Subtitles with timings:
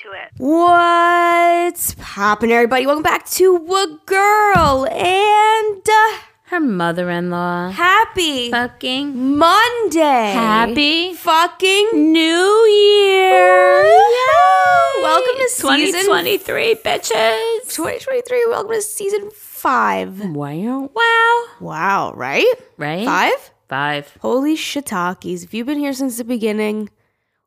[0.00, 0.30] into it.
[0.36, 2.86] What's poppin', everybody?
[2.86, 7.70] Welcome back to A Girl and uh, Her mother-in-law.
[7.70, 10.32] Happy Fucking Monday.
[10.32, 13.82] happy fucking New Year.
[13.84, 15.02] Yay!
[15.02, 17.74] Welcome to season 2023, bitches.
[17.74, 18.46] 2023.
[18.48, 20.20] Welcome to season five.
[20.34, 20.90] Wow.
[20.94, 21.44] Wow.
[21.60, 22.46] Wow, right?
[22.76, 23.04] Right?
[23.04, 23.50] Five?
[23.68, 24.16] Five.
[24.20, 25.44] Holy shiitakes.
[25.44, 26.90] If you've been here since the beginning,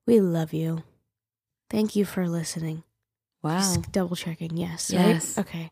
[0.05, 0.83] we love you.
[1.73, 2.83] Thank you for listening.
[3.41, 3.57] Wow.
[3.57, 4.55] Just double checking.
[4.55, 4.91] Yes.
[4.93, 5.35] Yes.
[5.35, 5.45] Right?
[5.45, 5.71] Okay.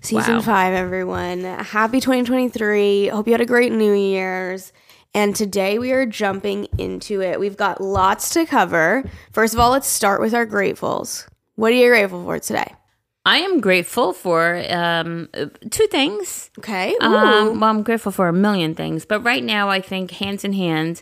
[0.00, 0.40] Season Wow.
[0.42, 1.44] five, everyone.
[1.44, 3.06] Happy 2023.
[3.06, 4.72] Hope you had a great New Year's.
[5.14, 7.38] And today we are jumping into it.
[7.38, 9.04] We've got lots to cover.
[9.30, 11.28] First of all, let's start with our gratefuls.
[11.54, 12.74] What are you grateful for today?
[13.24, 15.28] I am grateful for um,
[15.70, 16.50] two things.
[16.58, 16.96] Okay.
[17.00, 17.12] Um,
[17.60, 21.00] well, I'm grateful for a million things, but right now I think hands in hand,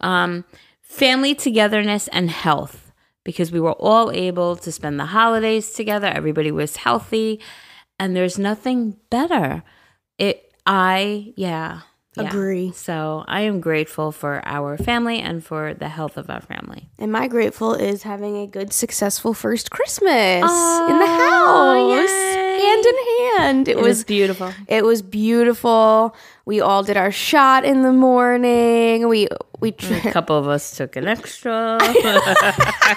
[0.00, 0.44] um,
[0.80, 2.89] family togetherness and health,
[3.24, 6.06] because we were all able to spend the holidays together.
[6.06, 7.40] Everybody was healthy,
[7.98, 9.62] and there's nothing better.
[10.18, 11.80] It, I, yeah.
[12.16, 12.28] yeah.
[12.28, 12.72] Agree.
[12.72, 16.88] So I am grateful for our family and for the health of our family.
[16.98, 22.60] and my grateful is having a good, successful first Christmas in the house, yay.
[22.60, 23.68] hand in hand.
[23.68, 24.52] It, It was was beautiful.
[24.66, 26.14] It was beautiful.
[26.46, 29.08] We all did our shot in the morning.
[29.08, 29.28] We
[29.60, 29.72] we A
[30.12, 31.78] couple of us took an extra.
[31.80, 32.96] I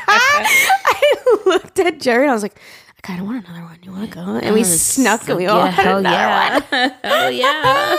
[1.46, 2.58] looked at Jerry and I was like,
[2.98, 3.78] I kind of want another one.
[3.84, 4.22] You want to go?
[4.22, 6.94] And we snuck and we all yeah, had hell another yeah.
[7.04, 7.98] hell yeah.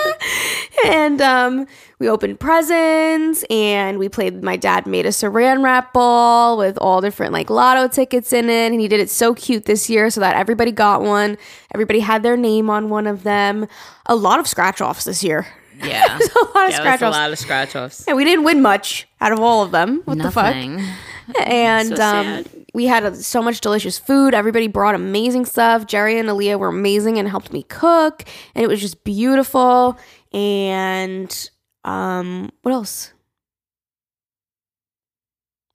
[0.86, 1.66] And um,
[2.04, 4.42] we opened presents and we played.
[4.42, 8.72] My dad made a Saran wrap ball with all different like lotto tickets in it,
[8.72, 11.38] and he did it so cute this year so that everybody got one.
[11.72, 13.66] Everybody had their name on one of them.
[14.04, 15.46] A lot of scratch offs this year.
[15.82, 16.18] Yeah.
[16.18, 18.06] a lot of scratch a lot of scratch offs.
[18.06, 20.02] And we didn't win much out of all of them.
[20.04, 20.54] What the fuck?
[21.46, 22.44] And So um,
[22.74, 24.34] we had uh, so much delicious food.
[24.34, 25.86] Everybody brought amazing stuff.
[25.86, 29.98] Jerry and Aaliyah were amazing and helped me cook, and it was just beautiful.
[30.34, 31.50] And
[31.84, 33.12] um, what else?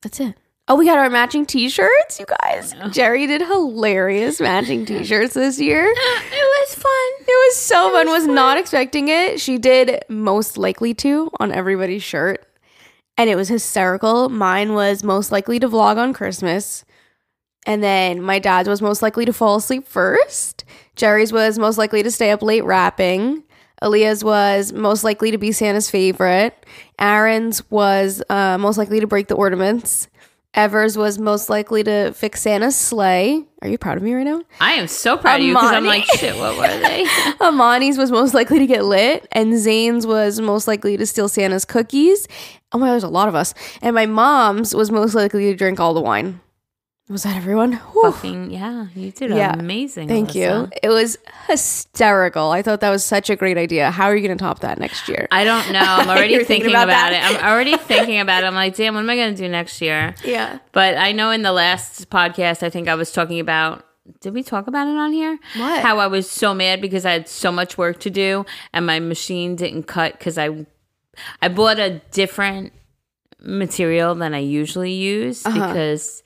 [0.01, 0.35] That's it.
[0.67, 2.75] Oh, we got our matching T-shirts, you guys.
[2.91, 5.93] Jerry did hilarious matching T-shirts this year.
[6.31, 7.11] It was fun.
[7.21, 8.07] It was so fun.
[8.07, 9.39] Was not expecting it.
[9.39, 12.45] She did most likely to on everybody's shirt.
[13.17, 14.29] And it was hysterical.
[14.29, 16.85] Mine was most likely to vlog on Christmas.
[17.65, 20.63] And then my dad's was most likely to fall asleep first.
[20.95, 23.43] Jerry's was most likely to stay up late rapping.
[23.81, 26.65] Aaliyah's was most likely to be Santa's favorite.
[26.99, 30.07] Aaron's was uh, most likely to break the ornaments.
[30.55, 33.45] Evers was most likely to fix Santa's sleigh.
[33.61, 34.41] Are you proud of me right now?
[34.59, 37.05] I am so proud of you because I'm like, shit, what were they?
[37.41, 41.65] Amani's was most likely to get lit, and Zane's was most likely to steal Santa's
[41.65, 42.27] cookies.
[42.71, 43.53] Oh my god, there's a lot of us.
[43.83, 46.41] And my mom's was most likely to drink all the wine.
[47.09, 47.73] Was that everyone?
[47.73, 48.11] Whew.
[48.11, 49.53] Fucking, yeah, you did Yeah.
[49.57, 50.07] amazing.
[50.07, 50.69] Thank you.
[50.83, 52.51] It was hysterical.
[52.51, 53.89] I thought that was such a great idea.
[53.89, 55.27] How are you going to top that next year?
[55.31, 55.79] I don't know.
[55.83, 57.23] I'm already thinking, thinking about about, it.
[57.23, 58.47] I'm already thinking about it.
[58.47, 60.13] I'm like, damn, what am I going to do next year?
[60.23, 60.59] yeah.
[60.71, 63.85] But I know in the last podcast, I think I was talking about.
[64.21, 65.37] Did we talk about it on here?
[65.57, 65.81] What?
[65.83, 68.43] How I was so mad because I had so much work to do
[68.73, 70.65] and my machine didn't cut because I,
[71.43, 72.73] I bought a different
[73.39, 75.67] material than I usually use Uh-huh.
[75.67, 76.23] because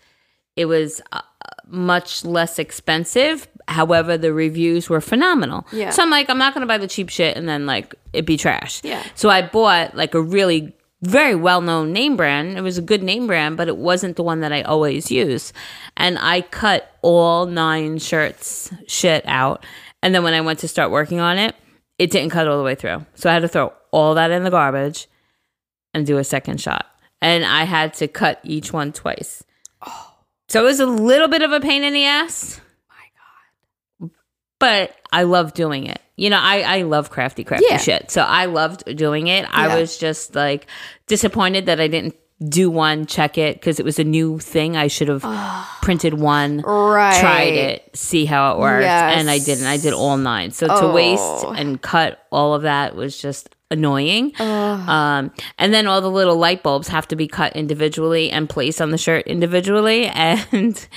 [0.55, 1.21] it was uh,
[1.65, 3.47] much less expensive.
[3.67, 5.65] However, the reviews were phenomenal.
[5.71, 5.89] Yeah.
[5.89, 8.25] So I'm like, I'm not going to buy the cheap shit and then like it
[8.25, 8.81] be trash.
[8.83, 9.03] Yeah.
[9.15, 12.57] So I bought like a really very well known name brand.
[12.57, 15.53] It was a good name brand, but it wasn't the one that I always use.
[15.97, 19.65] And I cut all nine shirts shit out.
[20.01, 21.55] And then when I went to start working on it,
[21.99, 23.05] it didn't cut all the way through.
[23.15, 25.07] So I had to throw all that in the garbage
[25.93, 26.85] and do a second shot.
[27.21, 29.43] And I had to cut each one twice.
[30.53, 32.61] So it was a little bit of a pain in the ass.
[32.87, 32.95] My
[34.01, 34.11] God.
[34.59, 35.99] But I love doing it.
[36.15, 37.77] You know, I, I love crafty, crafty Yeah.
[37.77, 38.11] shit.
[38.11, 39.45] So I loved doing it.
[39.45, 39.49] Yeah.
[39.51, 40.67] I was just like
[41.07, 42.13] disappointed that I didn't
[42.47, 44.77] do one, check it, because it was a new thing.
[44.77, 45.23] I should have
[45.81, 47.19] printed one, Right.
[47.19, 48.85] tried it, see how it worked.
[48.85, 49.65] And I didn't.
[49.65, 50.51] I did all nine.
[50.51, 51.51] So to waste Oh.
[51.57, 54.31] and cut all of that was just annoying.
[54.39, 58.81] Um, and then all the little light bulbs have to be cut individually and placed
[58.81, 60.07] on the shirt individually.
[60.13, 60.87] And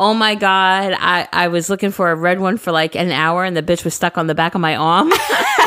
[0.00, 3.44] oh my God, I, I was looking for a red one for like an hour
[3.44, 5.12] and the bitch was stuck on the back of my arm.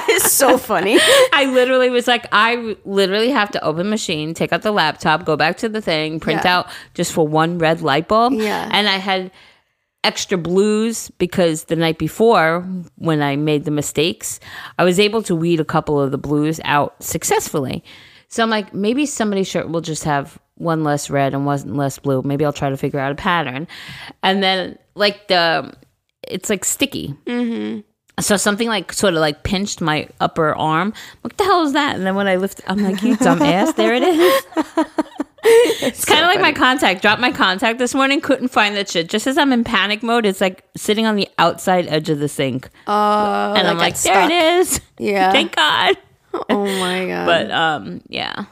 [0.07, 0.97] It's so funny.
[1.33, 5.35] I literally was like, I literally have to open machine, take out the laptop, go
[5.35, 6.59] back to the thing, print Yeah.
[6.59, 8.33] out just for one red light bulb.
[8.33, 8.69] Yeah.
[8.71, 9.31] And I had
[10.05, 12.61] extra blues because the night before,
[12.97, 14.39] when I made the mistakes,
[14.77, 17.83] I was able to weed a couple of the blues out successfully.
[18.27, 21.99] So I'm like, maybe somebody's shirt will just have one less red and one less
[21.99, 22.21] blue.
[22.21, 23.67] Maybe I'll try to figure out a pattern.
[24.21, 25.73] And then like the,
[26.27, 27.15] it's like sticky.
[27.25, 27.81] Mm-hmm.
[28.21, 30.93] So something like sort of like pinched my upper arm.
[31.21, 31.95] What the hell is that?
[31.95, 34.45] And then when I lift, I'm like, you dumb ass, there it is.
[35.47, 37.01] It's kind of like my contact.
[37.01, 38.21] Dropped my contact this morning.
[38.21, 39.09] Couldn't find that shit.
[39.09, 42.27] Just as I'm in panic mode, it's like sitting on the outside edge of the
[42.27, 44.81] sink, Uh, and I'm like, there it is.
[44.97, 45.31] Yeah.
[45.33, 45.97] Thank God.
[46.49, 47.25] Oh my god.
[47.25, 48.45] But um, yeah.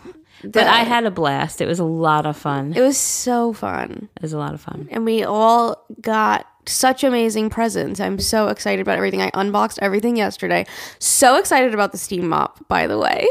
[0.44, 1.62] But I had a blast.
[1.62, 2.74] It was a lot of fun.
[2.76, 4.10] it was so fun.
[4.18, 4.88] It was a lot of fun.
[4.92, 8.00] and we all got such amazing presents.
[8.00, 9.22] I'm so excited about everything.
[9.22, 10.66] I unboxed everything yesterday.
[11.00, 13.26] So excited about the steam mop, by the way.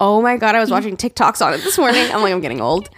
[0.00, 2.04] Oh my god, I was watching TikToks on it this morning.
[2.12, 2.88] I'm like, I'm getting old.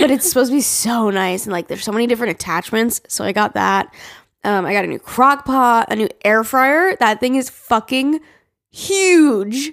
[0.00, 3.00] But it's supposed to be so nice and like there's so many different attachments.
[3.08, 3.94] So I got that.
[4.44, 6.96] Um, I got a new crock pot, a new air fryer.
[6.96, 8.20] That thing is fucking
[8.70, 9.68] huge.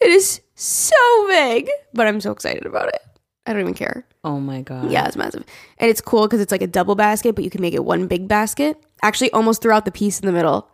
[0.00, 0.96] It is so
[1.28, 3.00] big, but I'm so excited about it.
[3.46, 4.06] I don't even care.
[4.24, 4.90] Oh my god.
[4.90, 5.44] Yeah, it's massive.
[5.78, 8.06] And it's cool because it's like a double basket, but you can make it one
[8.06, 8.82] big basket.
[9.02, 10.70] Actually, almost throughout the piece in the middle.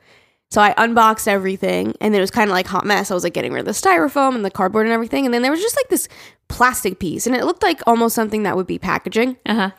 [0.50, 3.10] So I unboxed everything and then it was kind of like hot mess.
[3.10, 5.24] I was like getting rid of the styrofoam and the cardboard and everything.
[5.24, 6.08] And then there was just like this
[6.48, 9.36] plastic piece and it looked like almost something that would be packaging.
[9.46, 9.70] Uh huh.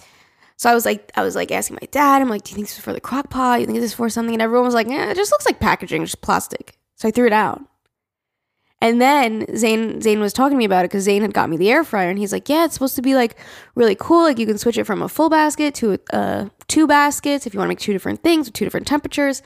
[0.56, 2.68] So I was like, I was like asking my dad, I'm like, do you think
[2.68, 3.60] this is for the crock pot?
[3.60, 4.34] You think this is for something?
[4.34, 6.78] And everyone was like, yeah, it just looks like packaging, just plastic.
[6.96, 7.62] So I threw it out.
[8.80, 11.58] And then Zane Zane was talking to me about it because Zane had got me
[11.58, 13.36] the air fryer, and he's like, "Yeah, it's supposed to be like
[13.76, 14.24] really cool.
[14.24, 17.60] Like you can switch it from a full basket to uh, two baskets if you
[17.60, 19.44] want to make two different things with two different temperatures."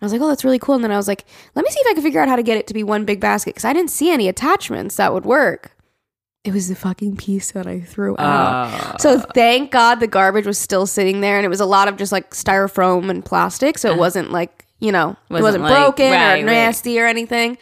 [0.00, 1.70] And I was like, "Oh, that's really cool." And then I was like, "Let me
[1.70, 3.54] see if I can figure out how to get it to be one big basket
[3.54, 5.72] because I didn't see any attachments that would work."
[6.44, 9.00] It was the fucking piece that I threw out.
[9.00, 9.32] So ah.
[9.34, 12.12] thank God the garbage was still sitting there, and it was a lot of just
[12.12, 14.00] like styrofoam and plastic, so it uh-huh.
[14.00, 16.52] wasn't like you know it Wasn't wasn't like- broken right, or right.
[16.52, 17.58] nasty or anything.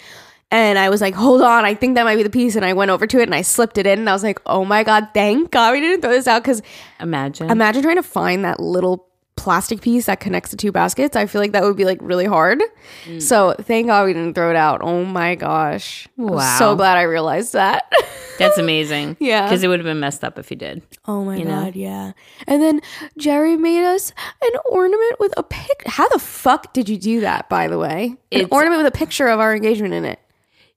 [0.51, 2.55] And I was like, hold on, I think that might be the piece.
[2.55, 4.41] And I went over to it and I slipped it in, and I was like,
[4.47, 6.63] oh my god, thank God we didn't throw this out because
[7.01, 7.51] Imagine.
[7.51, 11.17] imagine trying to find that little plastic piece that connects the two baskets.
[11.17, 12.63] I feel like that would be like really hard.
[13.05, 13.21] Mm.
[13.21, 14.81] So thank God we didn't throw it out.
[14.83, 16.59] Oh my gosh, Wow.
[16.59, 17.91] so glad I realized that.
[18.39, 19.17] That's amazing.
[19.21, 19.43] Yeah.
[19.45, 20.83] Because it would have been messed up if you did.
[21.07, 21.65] Oh my You know?
[21.65, 22.13] god, yeah.
[22.47, 22.81] And then
[23.19, 25.83] Jerry made us an ornament with a pic.
[25.87, 27.49] How the fuck did you do that?
[27.49, 30.19] By the way, an ornament with a picture of our engagement in it.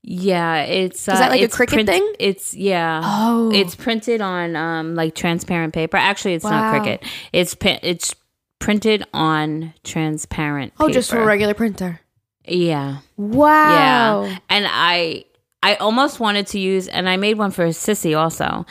[0.03, 2.13] Yeah, it's uh, Is that like a cricket Cricut thing?
[2.19, 3.01] It's yeah.
[3.03, 3.51] Oh.
[3.53, 5.97] it's printed on um like transparent paper.
[5.97, 6.51] Actually, it's Wow.
[6.51, 7.03] not Cricut.
[7.33, 8.15] It's it's
[8.59, 10.73] printed on transparent.
[10.79, 11.99] Oh, just from a regular printer.
[12.45, 14.23] yeah, Wow.
[14.25, 14.37] yeah.
[14.49, 15.25] And I
[15.63, 18.65] I almost wanted to use, and I made one for Sissy also,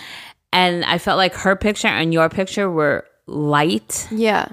[0.53, 4.49] and I felt like her picture and your picture were light, Yeah.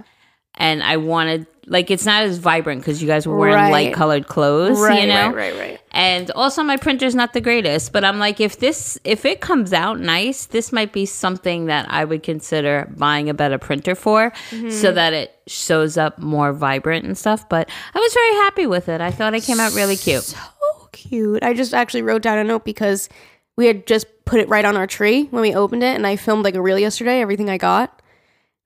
[0.55, 3.71] and I wanted like it's not as vibrant because you guys were wearing Right.
[3.71, 5.27] light colored clothes, Right, you know.
[5.27, 5.79] right, right, right.
[5.91, 9.73] And also my printer's not the greatest, but I'm like if this if it comes
[9.73, 14.31] out nice, this might be something that I would consider buying a better printer for
[14.51, 14.69] Mm-hmm.
[14.71, 18.89] so that it shows up more vibrant and stuff, but I was very happy with
[18.89, 19.01] it.
[19.01, 20.23] I thought it came out really cute.
[20.23, 20.37] So
[20.91, 21.43] cute.
[21.43, 23.09] I just actually wrote down a note because
[23.55, 26.15] we had just put it right on our tree when we opened it, and I
[26.15, 28.01] filmed like a reel yesterday, everything I got.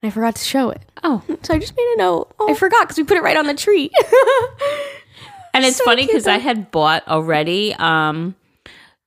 [0.03, 0.81] And I forgot to show it.
[1.03, 2.31] Oh, So I just made a note.
[2.39, 2.49] Oh.
[2.49, 3.89] I forgot because we put it right on the tree.
[5.53, 8.35] and it's So funny cuz I had bought already um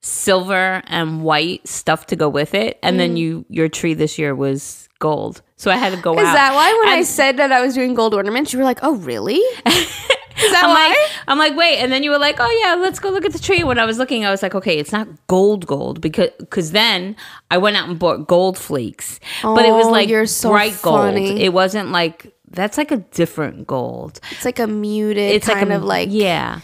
[0.01, 4.33] silver and white stuff to go with it, and then you your tree this year
[4.35, 5.41] was gold.
[5.57, 6.21] So I had to go Mm.
[6.21, 6.33] Is out.
[6.33, 8.95] that why when I said that I was doing gold ornaments, you were like, "Oh,
[8.95, 9.39] really?"
[10.43, 10.87] Is that I'm why?
[10.89, 13.33] like, I'm like, wait, and then you were like, oh yeah, let's go look at
[13.33, 13.63] the tree.
[13.63, 17.15] When I was looking, I was like, okay, it's not gold, gold, because because then
[17.49, 20.73] I went out and bought gold flakes, but it was Oh, like you're so bright
[20.73, 21.27] funny.
[21.29, 21.39] gold.
[21.39, 24.19] It wasn't like that's like a different gold.
[24.31, 26.59] it's like a muted It's kind like a, of like yeah,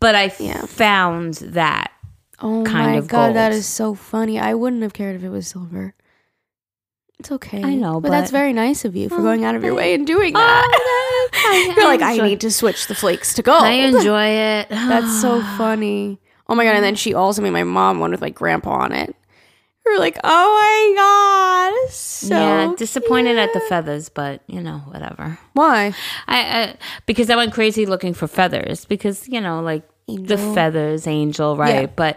[0.00, 0.66] but I Yeah.
[0.66, 1.92] found that
[2.38, 3.58] Oh kind my of god, that gold.
[3.58, 4.38] is so funny.
[4.38, 5.94] I wouldn't have cared if it was silver.
[7.18, 7.62] It's okay.
[7.62, 10.06] I know, but, that's very nice of you for going out of your way and
[10.06, 11.30] doing Oh, that.
[11.32, 13.62] I- You're like, I need to switch the flakes to gold.
[13.62, 14.68] I enjoy it.
[14.70, 16.20] That's so funny.
[16.48, 16.76] Oh my god!
[16.76, 19.16] And then she also made my mom one with like grandpa on it.
[19.84, 20.28] We are like, oh
[20.94, 25.38] my god, so yeah, disappointed at the feathers, but you know, whatever.
[25.54, 25.94] Why?
[26.28, 31.06] I, I because I went crazy looking for feathers because you know like the feathers
[31.08, 31.86] angel right Yeah.
[31.96, 32.16] but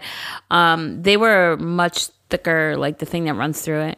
[0.52, 3.98] um they were much thicker like the thing that runs through it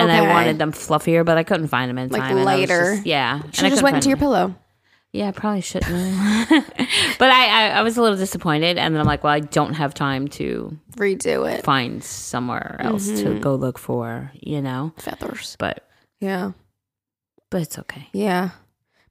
[0.00, 2.56] and I wanted them fluffier but I couldn't find them in Like time and I
[2.56, 2.94] was lighter.
[2.96, 4.20] just- yeah and I have just couldn't went find into your them.
[4.20, 4.54] pillow.
[5.12, 6.48] yeah I probably shouldn't have.
[7.18, 9.74] but I, I I was a little disappointed and then I'm like well I don't
[9.74, 11.64] have time to Redo it.
[11.64, 13.34] find somewhere else Mm-hmm.
[13.34, 15.56] to go look for you know Feathers.
[15.58, 15.86] but
[16.20, 16.52] Yeah.
[17.50, 18.50] but it's okay Yeah.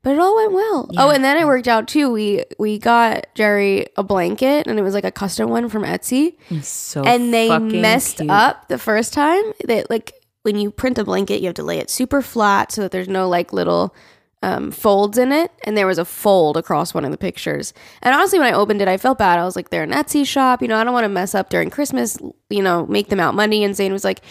[0.04, 0.90] But it all went well.
[0.96, 2.10] Oh, and then it worked out too.
[2.10, 6.38] We we got Jerry a blanket and it was like a custom one from Etsy.
[6.50, 8.30] it's so and they fucking messed cute.
[8.30, 9.44] up the first time.
[9.66, 10.14] They like
[10.48, 13.10] when you print a blanket, you have to lay it super flat so that there's
[13.10, 13.94] no like little
[14.42, 15.52] um, folds in it.
[15.66, 17.74] And there was a fold across one of the pictures.
[18.02, 19.40] And honestly, when I opened it, I felt bad.
[19.40, 20.62] I was like, they're an Etsy shop.
[20.62, 22.18] You know, I don't want to mess up during Christmas,
[22.50, 23.66] you know, make them out money.
[23.66, 24.22] And Zane was like,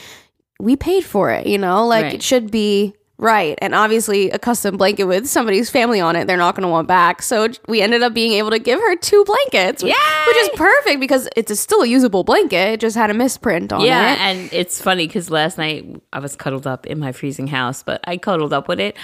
[0.59, 2.15] we paid for it, you know, like Right.
[2.15, 3.59] it should be right.
[3.63, 6.87] And obviously, a custom blanket with somebody's family on it, they're not going to want
[6.89, 7.23] back.
[7.23, 9.95] So we ended up being able to give her two blankets, which,
[10.27, 12.75] which is perfect because it's a still a usable blanket.
[12.75, 14.19] It just had a misprint on Yeah, it.
[14.21, 18.01] and it's funny because last night I was cuddled up in my freezing house, but
[18.05, 18.97] I cuddled up with it,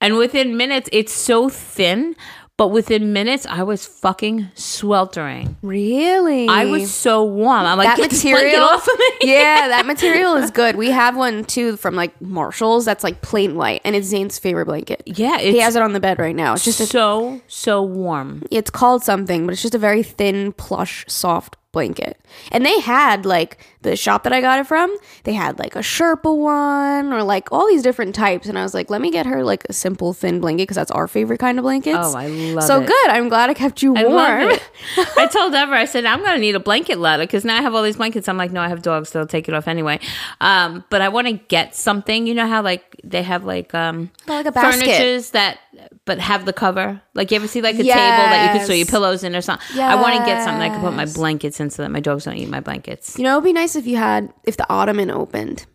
[0.00, 2.16] and within minutes, it's so thin.
[2.62, 5.56] But within minutes, I was fucking sweltering.
[5.62, 6.46] Really?
[6.46, 7.66] I was so warm.
[7.66, 9.10] I'm like, that get this blanket material off of me.
[9.22, 13.56] yeah that material is good we have one too from like marshalls that's like plain
[13.56, 16.54] white and it's zane's favorite blanket Yeah, he has it on the bed right now
[16.54, 18.42] it's just a, so so warm.
[18.50, 22.18] it's called something but it's just a very thin plush soft blanket
[22.50, 25.80] and they had like the shop that i got it from they had like a
[25.80, 29.24] sherpa one or like all these different types and i was like let me get
[29.26, 32.26] her like a simple thin blanket because that's our favorite kind of blankets Oh, I
[32.26, 32.86] love so it.
[32.86, 34.58] So good i'm glad i kept you I warm.
[35.16, 37.62] I told Deborah, I said, I'm going to need a blanket ladder because now I
[37.62, 38.28] have all these blankets.
[38.28, 40.00] I'm like, no, I have dogs, so they'll take it off anyway.
[40.40, 42.26] Um, but I want to get something.
[42.26, 44.84] You know how like they have like um like a basket.
[44.84, 45.58] furnitures that
[46.04, 47.00] but have the cover.
[47.14, 49.40] Like you ever see like a table that you could throw your pillows in or
[49.40, 49.78] something.
[49.80, 52.24] I want to get something I can put my blankets in so that my dogs
[52.24, 53.16] don't eat my blankets.
[53.18, 55.66] you know it'd be nice if you had if the ottoman opened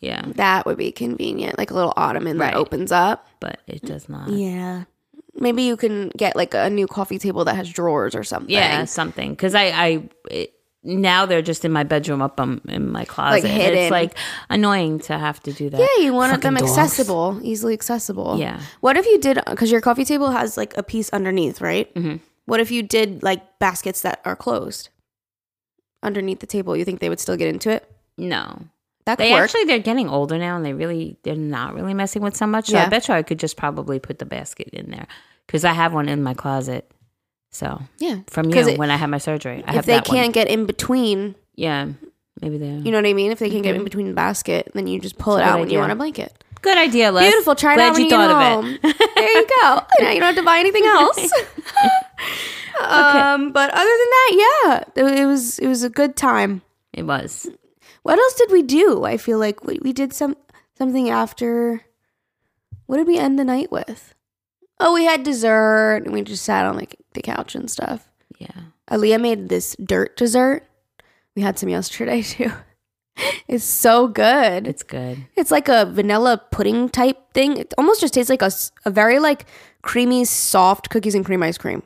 [0.00, 2.52] Yeah, That would be convenient, like a little ottoman Right.
[2.52, 3.26] that opens up.
[3.40, 4.28] but it does not.
[4.30, 4.84] Yeah.
[5.38, 8.50] Maybe you can get like a new coffee table that has drawers or something.
[8.50, 10.08] Yeah, something because I I.
[10.30, 10.52] It,
[10.86, 13.44] now they're just in my bedroom up um, in my closet.
[13.44, 13.78] and hidden.
[13.78, 14.16] It's like
[14.48, 15.80] annoying to have to do that.
[15.80, 16.70] Yeah, you wanted them dogs.
[16.70, 18.38] accessible, easily accessible.
[18.38, 18.60] Yeah.
[18.80, 21.92] What if you did, because your coffee table has like a piece underneath, right?
[21.94, 22.20] Mhm.
[22.46, 24.88] What if you did like baskets that are closed
[26.02, 26.76] underneath the table?
[26.76, 27.90] You think they would still get into it?
[28.16, 28.62] No,
[29.04, 29.42] That They work.
[29.44, 32.68] actually they're getting older now, and they really they're not really messing with so much.
[32.68, 35.06] So I bet you I could just probably put the basket in there
[35.46, 36.90] because I have one in my closet.
[37.56, 38.20] So yeah.
[38.28, 40.32] from you it- when I had my surgery, I if they can't one.
[40.32, 41.88] get in between, Yeah,
[42.42, 42.66] maybe they.
[42.68, 43.32] you know what I mean?
[43.32, 45.60] If they can't get in between the basket, then you just pull it out good
[45.60, 45.80] when you idea.
[45.80, 46.44] want a blanket.
[46.60, 47.28] Good idea, Les.
[47.30, 47.54] Beautiful.
[47.54, 48.78] Try it Glad out when you you, thought of home.
[48.82, 49.80] there you go.
[50.00, 51.18] Now you don't have to buy anything else.
[52.80, 56.62] um, but other than that, yeah, it, it was it was a good time.
[56.92, 57.00] it.
[57.00, 57.48] It was.
[58.02, 59.04] What else did we do?
[59.04, 60.36] I feel like we, we did some
[60.76, 61.82] something after.
[62.86, 64.14] What did we end the night with?
[64.78, 68.08] Oh, we had dessert and we just sat on like the couch and stuff.
[68.38, 68.48] Yeah.
[68.90, 70.64] Aaliyah made this dirt dessert.
[71.34, 72.52] We had some yesterday too.
[73.48, 74.66] It's so good.
[74.66, 75.24] It's good.
[75.36, 77.56] It's like a vanilla pudding type thing.
[77.56, 78.50] It almost just tastes like a,
[78.84, 79.46] a very like
[79.82, 81.82] creamy, soft cookies and cream ice cream.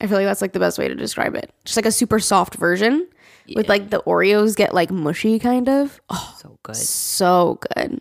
[0.00, 1.52] I feel like that's like the best way to describe it.
[1.66, 3.06] Just like a super soft version
[3.54, 6.00] with like the Oreos get like mushy kind of.
[6.08, 6.76] Oh, So good.
[6.76, 8.00] so good.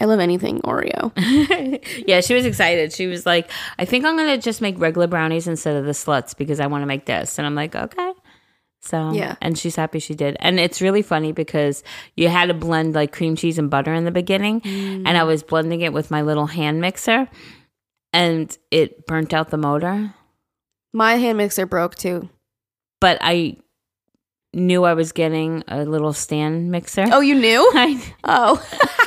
[0.00, 1.12] I love anything Oreo.
[2.08, 2.92] yeah, she was excited.
[2.92, 5.92] She was like, I think I'm going to just make regular brownies instead of the
[5.92, 7.38] sluts because I want to make this.
[7.38, 8.12] And I'm like, okay.
[8.80, 9.36] So, Yeah.
[9.42, 10.38] And she's happy she did.
[10.40, 11.82] And it's really funny because
[12.16, 14.62] you had to blend like cream cheese and butter in the beginning.
[14.64, 15.26] And I mm.
[15.26, 17.28] was blending it with my little hand mixer
[18.12, 20.14] and it burnt out the motor.
[20.94, 22.30] My hand mixer broke too.
[23.00, 23.56] But I
[24.54, 27.04] knew I was getting a little stand mixer.
[27.12, 27.70] Oh, you knew?
[27.74, 29.06] I, Oh.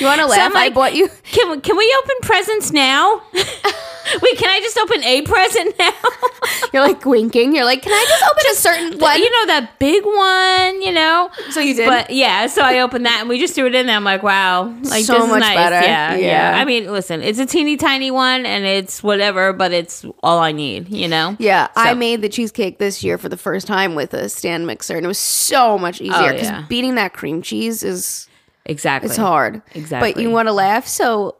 [0.00, 0.50] you want to So laugh?
[0.52, 1.08] I'm I bought you.
[1.24, 3.22] can, we- can we open presents now?
[4.20, 5.92] Wait, can I just open a present now?
[6.72, 7.54] You're like winking.
[7.54, 9.18] You're like, can I just open a certain one?
[9.18, 11.30] you know that big one, you know.
[11.50, 11.86] So you did?
[11.86, 12.48] but yeah.
[12.48, 13.94] So I opened that and we just threw it in there.
[13.96, 15.54] I'm like, wow, like So this is much nice.
[15.56, 15.76] better.
[15.86, 16.16] Yeah, Yeah.
[16.56, 20.40] yeah, I mean, listen, it's a teeny tiny one and it's whatever, but it's all
[20.40, 21.36] I need, you know.
[21.38, 24.96] Yeah, I made the cheesecake this year for the first time with a stand mixer,
[24.96, 26.64] and it was so much easier because Oh, yeah.
[26.68, 28.28] beating that cream cheese is
[28.64, 29.08] Exactly.
[29.08, 29.62] it's hard.
[29.74, 30.12] Exactly.
[30.12, 30.86] But you want to laugh?
[30.86, 31.36] So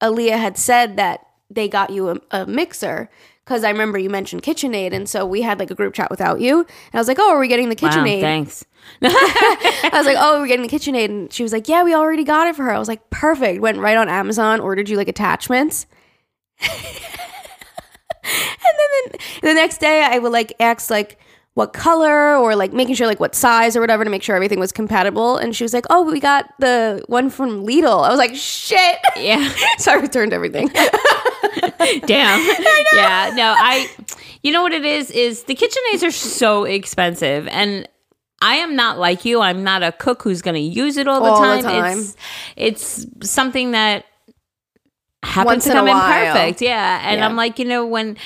[0.00, 3.08] Aaliyah had said that they got you a, a mixer
[3.44, 6.40] because I remember you mentioned KitchenAid, and so we had like a group chat without
[6.40, 8.64] you, and I was like, "Oh, are we getting the Wow, KitchenAid?" thanks.
[9.02, 12.24] I was like, "Oh, we're getting the KitchenAid," and she was like, "Yeah, we already
[12.24, 15.08] got it for her." I was like, "Perfect." Went right on Amazon, ordered you like
[15.08, 15.86] attachments.
[16.60, 16.72] and
[18.64, 21.18] then the, the next day I would like ask like
[21.56, 24.60] what color or like making sure like what size or whatever to make sure everything
[24.60, 25.38] was compatible.
[25.38, 28.98] And she was like, "Oh, we got the one from Lidl." I was like, "Shit!"
[29.16, 29.50] Yeah.
[29.78, 30.68] so I returned everything.
[32.06, 32.46] Damn.
[32.92, 33.32] Yeah.
[33.34, 33.88] No, I.
[34.42, 35.10] You know what it is?
[35.10, 37.88] Is the KitchenAids are so expensive, and
[38.42, 39.40] I am not like you.
[39.40, 41.82] I'm not a cook who's going to use it all the All the time.
[41.84, 41.98] time.
[42.56, 44.04] It's it's something that
[45.22, 46.32] happens Once to in come in while.
[46.34, 46.60] perfect.
[46.62, 47.26] Yeah, and Yeah.
[47.26, 48.16] I'm like, you know, when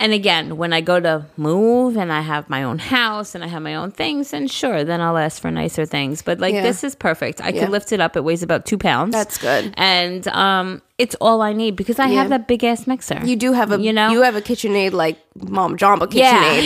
[0.00, 3.48] And again, when I go to move and I have my own house and I
[3.48, 6.22] have my own things, and sure, then I'll ask for nicer things.
[6.22, 6.62] But like Yeah.
[6.62, 7.40] this is perfect.
[7.40, 7.62] I Yeah.
[7.62, 8.16] could lift it up.
[8.16, 9.12] It weighs about two pounds.
[9.12, 9.74] That's good.
[9.76, 12.20] and um, it's all I need because I Yeah.
[12.20, 13.20] have that big ass mixer.
[13.24, 14.10] You do have a You know?
[14.10, 16.14] you have a KitchenAid like Mom Jamba KitchenAid.
[16.22, 16.60] yeah,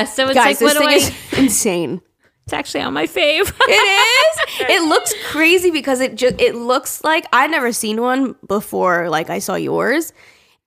[0.00, 0.04] yeah.
[0.04, 1.14] So it's Guys, like, what do I?
[1.42, 2.00] insane.
[2.44, 3.52] It's actually on my fave.
[3.68, 4.66] It is.
[4.70, 9.10] It looks crazy because it just it looks like I'd never seen one before.
[9.10, 10.14] Like I saw yours,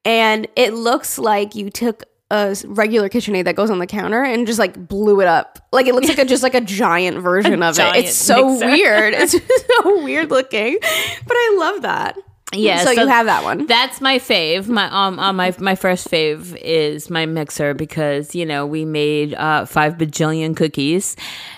[0.06, 4.48] and it looks like you took a regular KitchenAid that goes on the counter and
[4.48, 5.60] just like blew it up.
[5.74, 8.06] Like it looks like a just like a giant version of giant it.
[8.06, 8.66] It's so mixer.
[8.72, 9.14] weird.
[9.14, 9.34] It's
[9.84, 12.18] so weird looking, but I love that.
[12.54, 13.66] Yeah, So, so you have that one.
[13.66, 14.68] That's my fave.
[14.68, 19.34] My um, uh, my my first fave is my mixer because you know we made
[19.34, 21.16] uh, five bajillion cookies,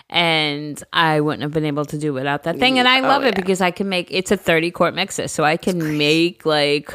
[0.10, 2.78] and I wouldn't have been able to do without that thing.
[2.78, 5.58] And I love it because I can make it's a thirty quart mixer, so I
[5.58, 6.94] can make like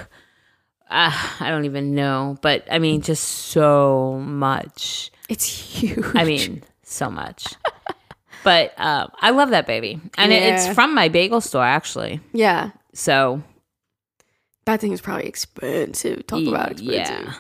[0.91, 5.11] uh, I don't even know, but I mean just so much.
[5.29, 6.05] It's huge.
[6.15, 7.45] I mean so much.
[8.45, 10.55] But um, I love that baby, and it Yeah.
[10.67, 12.21] it's from my bagel store actually.
[12.33, 13.43] yeah, So
[14.65, 16.27] that thing is probably expensive.
[16.27, 17.25] Talk about expensive.
[17.27, 17.35] Yeah.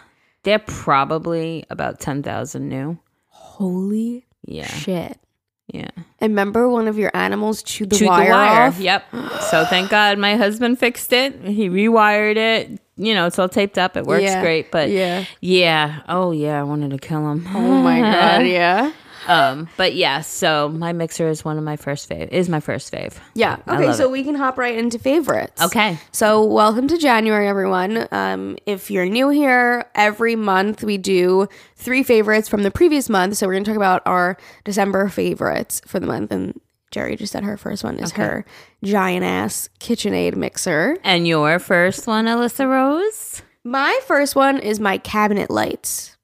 [0.44, 2.98] They're probably about 10,000 new.
[3.26, 4.66] Holy Yeah.
[4.66, 5.18] shit.
[5.66, 5.90] Yeah.
[6.20, 8.78] And remember one of your animals chewed the Chewed wire, off?
[8.80, 9.04] Yep.
[9.50, 11.38] So thank God my husband fixed it.
[11.44, 12.80] He rewired it.
[12.98, 13.96] You know, it's all taped up.
[13.96, 14.42] It works Yeah.
[14.42, 14.70] great.
[14.72, 15.24] But Yeah.
[15.40, 16.00] yeah.
[16.08, 16.60] Oh, yeah.
[16.60, 17.46] I wanted to kill him.
[17.54, 18.92] Oh my god, yeah.
[19.28, 22.28] um, but yeah, so my mixer is one of my first fave.
[22.32, 23.14] Is my first fave.
[23.34, 23.58] Yeah.
[23.68, 25.62] Okay, so we can hop right into favorites.
[25.62, 25.98] Okay.
[26.12, 28.08] So, welcome to January, everyone.
[28.10, 33.36] Um, if you're new here, every month we do three favorites from the previous month.
[33.36, 36.32] So, we're going to talk about our December favorites for the month.
[36.32, 36.58] And
[36.90, 38.46] Jerry just said her first one is her
[38.82, 40.98] giant ass KitchenAid mixer.
[41.04, 43.42] And your first one, Alyssa Rose?
[43.64, 46.16] My first one is my cabinet lights.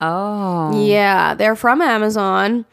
[0.00, 0.84] Oh.
[0.84, 2.66] Yeah, they're from Amazon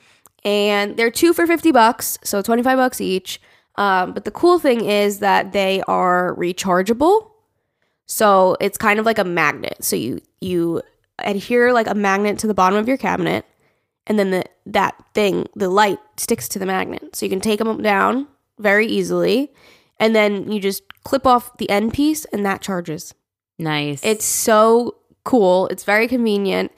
[0.44, 3.42] and they're two for 50 bucks, so 25 bucks each.
[3.78, 7.30] Um, but the cool thing is that they are rechargeable.
[8.06, 9.84] So it's kind of like a magnet.
[9.84, 10.82] So you you
[11.20, 13.46] adhere like a magnet to the bottom of your cabinet
[14.08, 17.16] and then the that thing, the light sticks to the magnet.
[17.16, 18.28] So you can take them down
[18.60, 19.52] very easily
[20.00, 23.14] and then you just clip off the end piece and that charges.
[23.58, 24.04] Nice.
[24.04, 25.68] It's so cool.
[25.68, 26.72] It's very convenient.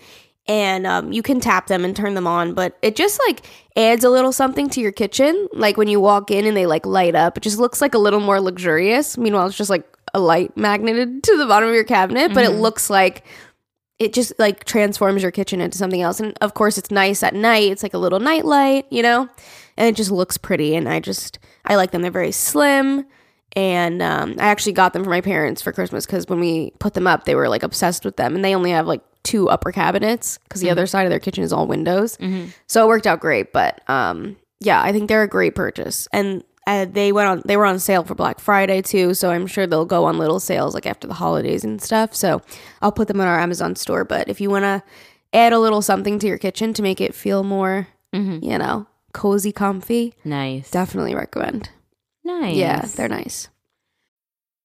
[0.49, 4.05] And um, you can tap them and turn them on, but it just like adds
[4.05, 5.49] a little something to your kitchen.
[5.51, 7.97] Like when you walk in and they like light up, it just looks like a
[7.97, 9.17] little more luxurious.
[9.17, 12.51] Meanwhile, it's just like a light magneted to the bottom of your cabinet, but it
[12.51, 13.25] looks like
[13.99, 16.19] it just like transforms your kitchen into something else.
[16.19, 17.71] And of course, it's nice at night.
[17.71, 19.27] It's like a little night light, you know,
[19.75, 20.75] and it just looks pretty.
[20.75, 22.01] And I just I like them.
[22.01, 23.05] They're very slim,
[23.55, 26.93] and um, I actually got them for my parents for Christmas because when we put
[26.93, 29.71] them up, they were like obsessed with them, and they only have like two upper
[29.71, 32.17] cabinets because the other side of their kitchen is all windows.
[32.67, 33.51] So it worked out great.
[33.51, 37.55] But um, yeah, I think they're a great purchase, and uh, they went on they
[37.55, 39.13] were on sale for Black Friday too.
[39.13, 42.13] So I'm sure they'll go on little sales like after the holidays and stuff.
[42.13, 42.41] So
[42.81, 44.03] I'll put them in our Amazon store.
[44.03, 44.83] But if you want to
[45.33, 47.87] add a little something to your kitchen to make it feel more,
[48.43, 50.69] you know, cozy, comfy, nice.
[50.69, 51.69] definitely recommend.
[52.23, 52.55] nice.
[52.55, 53.47] Yeah, they're nice.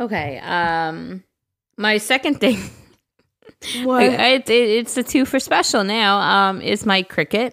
[0.00, 0.38] Okay.
[0.38, 1.22] Um,
[1.78, 2.58] my second thing,
[3.84, 4.02] What?
[4.02, 6.18] it, it, it's a two for special now.
[6.18, 7.52] Um, is my Cricut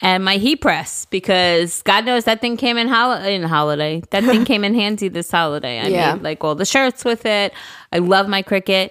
[0.00, 4.02] and my heat press because God knows that thing came in hol- in holiday.
[4.10, 5.80] That thing came in handy this holiday.
[5.80, 6.14] I Yeah.
[6.14, 7.52] made like all the shirts with it.
[7.92, 8.90] I love my Cricut.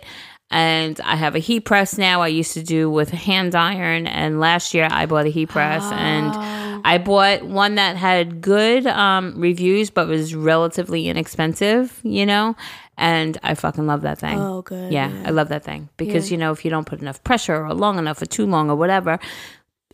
[0.51, 2.21] And I have a heat press now.
[2.21, 5.49] I used to do with a hand iron, and last year I bought a heat
[5.49, 6.31] press, and
[6.85, 11.99] I bought one that had good um, reviews, but was relatively inexpensive.
[12.03, 12.55] You know,
[12.97, 14.39] and I fucking love that thing.
[14.39, 14.91] Oh, good.
[14.93, 17.73] Yeah, I love that thing because you know if you don't put enough pressure or
[17.73, 19.19] long enough or too long or whatever,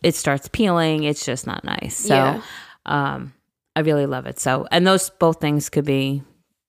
[0.02, 1.04] it starts peeling.
[1.04, 1.96] It's just not nice.
[1.96, 2.42] So, Yeah.
[2.86, 3.32] um,
[3.74, 4.38] I really love it.
[4.38, 6.22] So, and those both things could be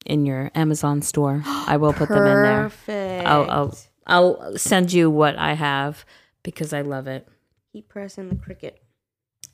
[0.05, 1.41] in your Amazon store.
[1.45, 2.63] I will put them in there.
[2.63, 3.27] Perfect.
[3.27, 6.05] I'll, I'll I'll send you what I have
[6.43, 7.27] because I love it.
[7.73, 8.75] heat press and the Cricut.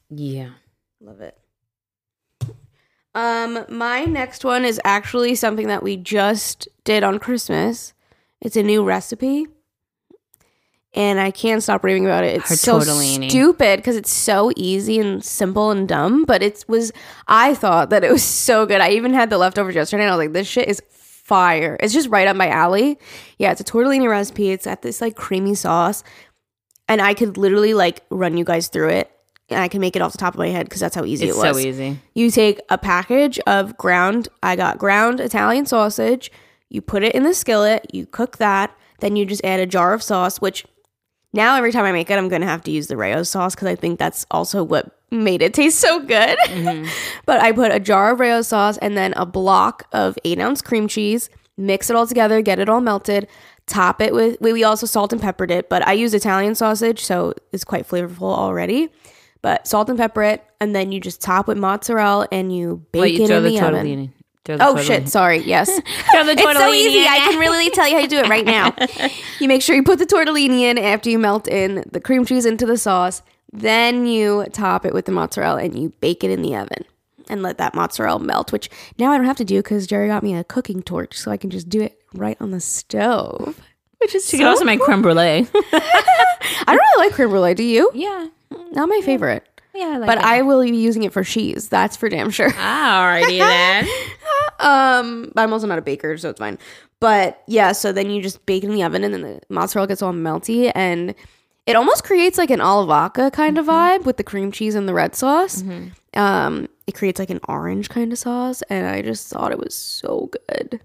[0.09, 0.49] Yeah.
[1.01, 1.37] Love it.
[3.15, 7.93] Um, my next one is actually something that we just did on Christmas.
[8.41, 9.47] It's a new recipe.
[10.95, 12.37] and I can't stop raving about it.
[12.37, 13.29] It's Her so tortellini.
[13.29, 16.91] stupid because it's so easy and simple and dumb, but it was.
[17.27, 18.81] I thought that it was so good.
[18.81, 21.93] I even had the leftovers yesterday, and I was like, "This shit is fire." It's
[21.93, 22.97] just right up my alley.
[23.37, 24.49] Yeah, it's a tortellini recipe.
[24.49, 26.03] It's at this like creamy sauce,
[26.87, 29.11] and I could literally like run you guys through it,
[29.51, 31.27] and I can make it off the top of my head because that's how easy
[31.27, 31.57] It's it was.
[31.57, 31.99] It's so easy.
[32.13, 36.31] You take a package of ground, I got ground Italian sausage.
[36.69, 39.93] You put it in the skillet, you cook that, then you just add a jar
[39.93, 40.65] of sauce, which
[41.33, 43.55] now every time I make it, I'm going to have to use the Rao's sauce
[43.55, 46.38] because I think that's also what made it taste so good.
[46.39, 46.88] Mm-hmm.
[47.25, 50.62] but I put a jar of Rao's sauce and then a block of eight ounce
[50.62, 53.27] cream cheese, mix it all together, get it all melted.
[53.67, 57.05] Top it with, we we also salt and peppered it, but I use Italian sausage,
[57.05, 58.89] so it's quite flavorful already.
[59.41, 63.02] But salt and pepper it, and then you just top with mozzarella and you bake
[63.02, 63.75] Wait, you it in the the, oven.
[63.75, 64.12] Oh, tortellini.
[64.62, 64.86] Oh tortellini.
[64.86, 65.10] shit!
[65.10, 65.38] Sorry.
[65.45, 67.08] Yes, it's so easy.
[67.08, 68.75] I can really tell you how to do it right now.
[69.39, 72.45] you make sure you put the tortellini in after you melt in the cream cheese
[72.45, 73.21] into the sauce.
[73.52, 76.86] Then you top it with the mozzarella and you bake it in the oven
[77.30, 78.52] and let that mozzarella melt.
[78.52, 81.32] Which now I don't have to do because Jerry got me a cooking torch, so
[81.32, 83.62] I can just do it right on the stove.
[83.99, 85.47] Which is You so can also make creme brulee.
[85.73, 87.54] I don't really like creme brulee.
[87.54, 87.91] Do you?
[87.93, 88.28] yeah.
[88.71, 89.45] Not my favorite.
[89.73, 90.23] Yeah, I like But it.
[90.23, 91.69] I will be using it for cheese.
[91.69, 92.49] That's for damn sure.
[92.51, 93.88] Alrighty then.
[94.59, 96.57] Um, but I'm also not a baker, so it's fine.
[96.99, 99.88] But yeah, so then you just bake it in the oven, and then the mozzarella
[99.88, 101.15] gets all melty, and
[101.65, 104.85] it almost creates like an alla vodka kind of vibe with the cream cheese and
[104.85, 105.63] the red sauce.
[106.13, 109.73] Um, it creates like an orange kind of sauce, and I just thought it was
[109.73, 110.81] so good.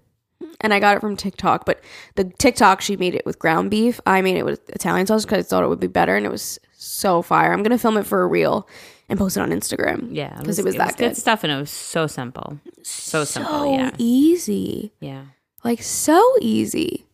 [0.61, 1.81] And I got it from TikTok, but
[2.15, 3.99] the TikTok she made it with ground beef.
[4.05, 6.31] I made it with Italian sauce because I thought it would be better, and it
[6.31, 7.51] was so fire.
[7.51, 8.67] I'm gonna film it for a reel
[9.09, 10.09] and post it on Instagram.
[10.11, 11.09] Yeah, because it was, that good.
[11.09, 12.59] good stuff, and it was so simple.
[12.83, 13.51] So simple.
[13.51, 13.91] so yeah.
[13.97, 14.93] easy.
[14.99, 15.25] Yeah.
[15.63, 17.05] like so easy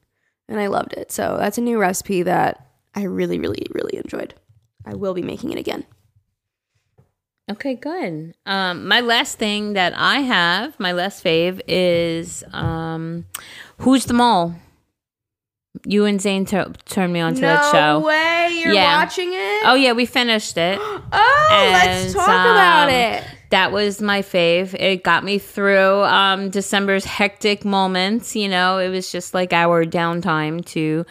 [0.49, 4.33] and i loved it so that's a new recipe that i really really really enjoyed
[4.85, 5.85] i will be making it again
[7.49, 8.33] Okay, good.
[8.45, 13.25] Um, my last thing that I have, my last fave is um,
[13.79, 14.55] Who's the Mole?
[15.85, 17.99] You and Zane tur- turned me on to that show.
[17.99, 18.97] No way you're Yeah.
[19.03, 20.77] watching it Oh yeah, we finished it.
[20.81, 24.73] oh let's And, talk about um, it That was my fave.
[24.79, 28.35] It got me through um, December's hectic moments.
[28.35, 31.05] You know, it was just like our downtime to,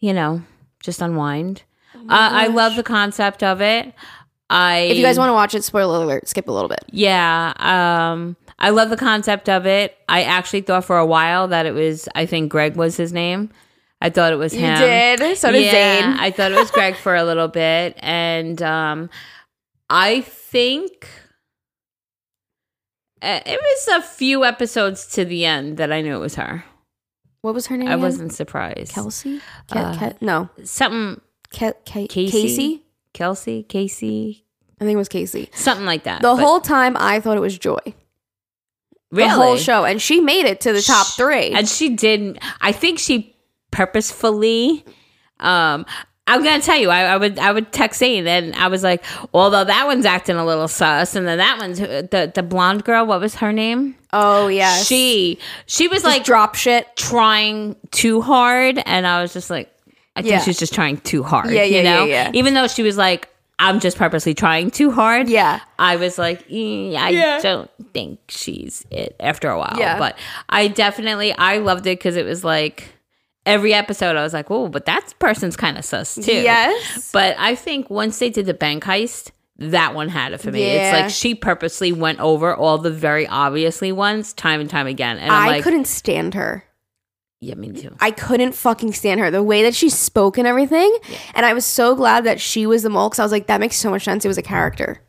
[0.00, 0.42] you know,
[0.80, 1.62] just unwind.
[1.94, 3.92] uh, I love the concept of it.
[4.48, 7.52] I if you guys want to watch it spoiler alert skip a little bit yeah,
[7.58, 9.96] um, I love the concept of it.
[10.08, 12.08] I actually thought for a while that it was.
[12.14, 13.50] I think Greg was his name.
[14.00, 14.78] I thought it was you him.
[14.78, 18.60] did so did yeah, zane I thought it was Greg for a little bit, and
[18.62, 19.10] um,
[19.88, 21.08] I think
[23.22, 26.64] uh, it was a few episodes to the end that I knew it was her.
[27.40, 28.02] what was her name I again?
[28.02, 28.92] wasn't surprised.
[28.92, 29.38] kelsey
[29.70, 32.30] Ke- Uh, Ke- no Something Ke- Ke- Casey?
[32.30, 32.82] casey
[33.14, 34.44] Kelsey, Casey,
[34.80, 36.20] i think it was casey something like that.
[36.20, 37.78] the but whole time i thought it was joy
[39.10, 39.28] really?
[39.28, 42.38] the whole show and she made it to the top three and she didn't.
[42.60, 43.35] I think she
[43.76, 44.84] purposefully.
[45.40, 45.84] Um,
[46.28, 49.04] I'm gonna tell you, I, I would I would text Zane and I was like,
[49.32, 53.06] although that one's acting a little sus, and then that one's the the blonde girl.
[53.06, 53.94] What was her name?
[54.12, 59.32] oh yeah She she was like like drop shit trying too hard, and I was
[59.34, 59.70] just like,
[60.16, 60.40] I think Yeah.
[60.40, 61.50] she's just trying too hard.
[61.50, 62.04] Yeah, yeah, you know?
[62.06, 62.30] yeah, yeah.
[62.34, 63.28] Even though she was like,
[63.60, 65.28] I'm just purposely trying too hard.
[65.28, 65.60] Yeah.
[65.78, 67.38] I was like, "Mm, I Yeah.
[67.40, 69.76] don't think she's it after a while.
[69.78, 69.98] Yeah.
[69.98, 72.88] But I definitely I loved it because it was like
[73.46, 76.32] every episode I was like, oh, but that person's kind of sus too.
[76.32, 77.10] Yes.
[77.12, 80.66] But I think once they did the bank heist, that one had it for me.
[80.66, 80.90] Yeah.
[80.90, 85.16] It's like she purposely went over all the very obviously ones time and time again.
[85.18, 86.64] And I'm I like, couldn't stand her.
[87.40, 87.96] yeah, me too.
[88.00, 89.30] I couldn't fucking stand her.
[89.30, 90.94] The way that she spoke and everything.
[91.34, 93.60] And I was so glad that she was the mole because I was like, that
[93.60, 94.24] makes so much sense.
[94.24, 95.00] It was a character.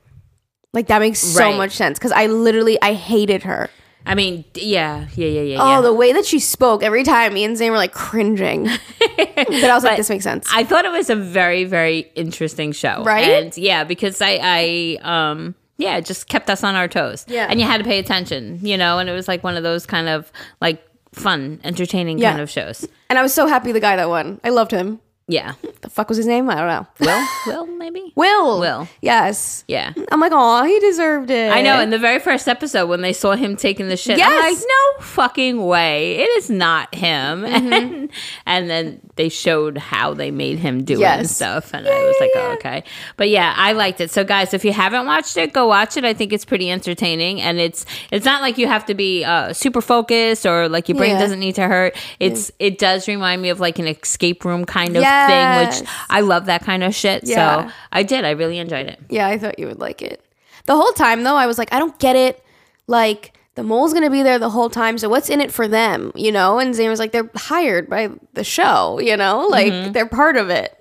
[0.73, 1.57] Like that makes so Right.
[1.57, 3.69] much sense because I literally I hated her.
[4.07, 5.57] I mean, yeah, yeah, yeah, yeah.
[5.61, 5.81] Oh, yeah.
[5.81, 8.63] the way that she spoke every time me and Zane were like cringing.
[8.99, 10.47] but I was like, this makes sense.
[10.53, 13.03] I thought it was a very, very interesting show.
[13.03, 13.43] Right?
[13.43, 14.97] And yeah, because I, I,
[15.31, 17.25] um, yeah, it just kept us on our toes.
[17.27, 17.47] Yeah.
[17.49, 19.85] And you had to pay attention, you know, and it was like one of those
[19.85, 22.31] kind of like fun, entertaining Yeah.
[22.31, 22.87] kind of shows.
[23.09, 24.39] and I was so happy the guy that won.
[24.43, 24.99] I loved him.
[25.27, 25.53] Yeah.
[25.79, 26.49] The fuck was his name?
[26.49, 26.87] I don't know.
[26.99, 28.11] Will, Will, maybe?
[28.15, 28.59] Will.
[28.59, 28.87] Will.
[28.99, 29.63] Yes.
[29.67, 29.93] Yeah.
[30.11, 31.51] I'm like, oh, he deserved it.
[31.53, 31.79] I know.
[31.79, 35.03] In the very first episode, when they saw him taking the shit, I'm like, no
[35.03, 36.17] fucking way.
[36.17, 37.43] It is not him.
[37.43, 37.67] Mm-hmm.
[37.77, 38.09] And,
[38.47, 41.73] and then they showed how they made him do it and stuff.
[41.75, 42.83] And I was like, oh, okay.
[43.15, 44.09] But yeah, I liked it.
[44.09, 46.03] So guys, if you haven't watched it, go watch it.
[46.05, 47.39] I think it's pretty entertaining.
[47.39, 50.97] And it's it's not like you have to be uh, super focused or like your
[50.97, 51.19] brain Yeah.
[51.19, 51.95] doesn't need to hurt.
[52.19, 55.16] It's It does remind me of like an escape room kind of Yes.
[55.27, 57.23] Thing, which I love that kind of shit.
[57.25, 57.67] Yeah.
[57.67, 58.25] So I did.
[58.25, 58.99] I really enjoyed it.
[59.09, 60.23] Yeah, I thought you would like it.
[60.65, 62.43] The whole time though, I was like, I don't get it.
[62.87, 66.11] Like the mole's gonna be there the whole time, so what's in it for them?
[66.15, 66.59] You know?
[66.59, 68.99] And Zane was like, they're hired by the show.
[68.99, 69.91] You know, like mm-hmm.
[69.93, 70.73] they're part of it.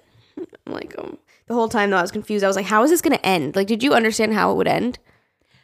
[0.66, 1.18] I'm like, oh.
[1.46, 2.44] the whole time though, I was confused.
[2.44, 3.56] I was like, how is this gonna end?
[3.56, 4.98] Like, did you understand how it would end?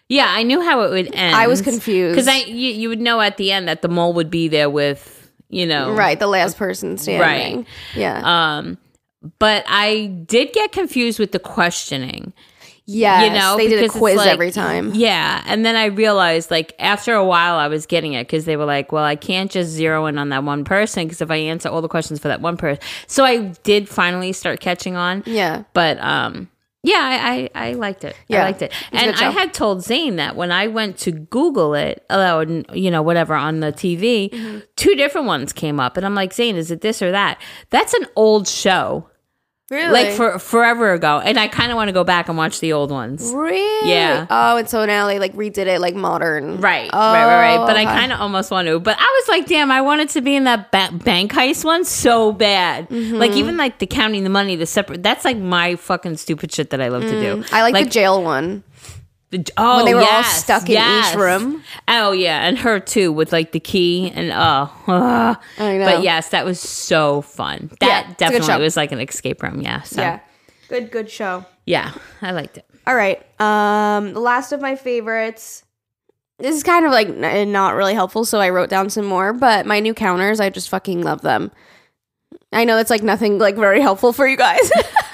[0.08, 1.35] Yeah, I knew how it would end.
[1.35, 2.14] I was confused.
[2.14, 4.68] because I you, you would know at the end that the mole would be there
[4.68, 5.21] with
[5.53, 7.59] you know Right, the last person standing.
[7.59, 7.67] Right.
[7.95, 8.57] Yeah.
[8.57, 8.79] Um,
[9.38, 12.33] but I did get confused with the questioning.
[12.85, 14.93] Yeah, you know, they did a quiz like- every time.
[14.93, 18.57] Yeah, and then I realized like after a while I was getting it because they
[18.57, 21.37] were like, well, I can't just zero in on that one person because if I
[21.37, 25.23] answer all the questions for that one person, so I did finally start catching on.
[25.27, 25.62] Yeah.
[25.75, 26.49] But um,
[26.83, 28.16] yeah, I I, I liked it.
[28.29, 28.40] Yeah.
[28.40, 31.75] I liked it, it's and I had told Zane that when I went to Google
[31.75, 32.40] it, oh,
[32.73, 34.59] you know, whatever on the TV, Mm-hmm.
[34.77, 37.40] two different ones came up, and I'm like, Zane, is it this or that?
[37.71, 39.09] That's an old show.
[39.72, 39.90] Really?
[39.90, 42.74] Like for forever ago, and I kind of want to go back and watch the
[42.74, 43.32] old ones.
[43.35, 43.88] Really?
[43.88, 44.26] Yeah.
[44.28, 46.61] Oh, and so now they like redid it like modern.
[46.61, 47.66] Right, Oh, right, right, right.
[47.66, 48.78] But I kind of almost want to.
[48.78, 51.87] But I was like, damn, I wanted to be in that ba- bank heist one
[51.87, 52.88] so bad.
[52.90, 53.14] Mm-hmm.
[53.16, 55.02] Like even like the counting the money, the separate.
[55.02, 57.42] That's like my fucking stupid shit that I love to do.
[57.42, 58.62] Mm, I like, the jail one.
[59.33, 61.16] The oh, when they were all yes, stuck in each yes.
[61.16, 61.64] room.
[61.88, 64.71] Oh yeah, and her too with like the key and oh.
[64.87, 65.40] ah.
[65.59, 65.79] I.
[65.79, 67.71] But yes, that was so fun.
[67.81, 68.38] That it's a good show.
[68.38, 69.62] definitely was like an escape room.
[69.62, 69.83] Yeah.
[69.83, 70.21] So Yeah.
[70.68, 71.45] Good, good show.
[71.66, 71.92] yeah,
[72.23, 72.66] I liked it.
[72.87, 73.18] All right.
[73.40, 75.64] Um, the last of my favorites.
[76.38, 79.33] This is kind of like n- not really helpful, so I wrote down some more.
[79.33, 81.53] But my new counters, I just fucking love them.
[82.53, 84.71] I know it's like nothing like very helpful for you guys,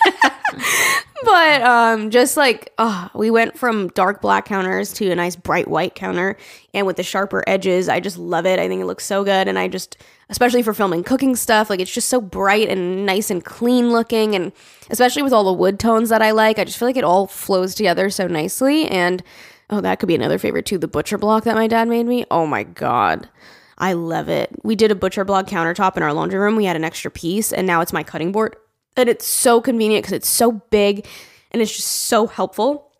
[1.25, 5.69] but um, just like oh, we went from dark black counters to a nice bright
[5.69, 6.37] white counter,
[6.75, 8.59] and with the sharper edges, I just love it.
[8.59, 9.97] I think it looks so good, and I just
[10.31, 14.35] especially for filming cooking stuff, like it's just so bright and nice and clean looking,
[14.35, 14.53] and
[14.91, 17.27] especially with all the wood tones that I like, I just feel like it all
[17.27, 18.87] flows together so nicely.
[18.87, 19.23] And
[19.71, 22.25] oh, that could be another favorite too, the butcher block that my dad made me.
[22.31, 23.29] Oh my god.
[23.81, 24.51] I love it.
[24.65, 26.57] We did a butcher block countertop in our laundry room.
[26.57, 28.57] We had an extra piece, and now it's my cutting board.
[28.99, 31.07] And it's so convenient because it's so big
[31.53, 32.93] and it's just so helpful.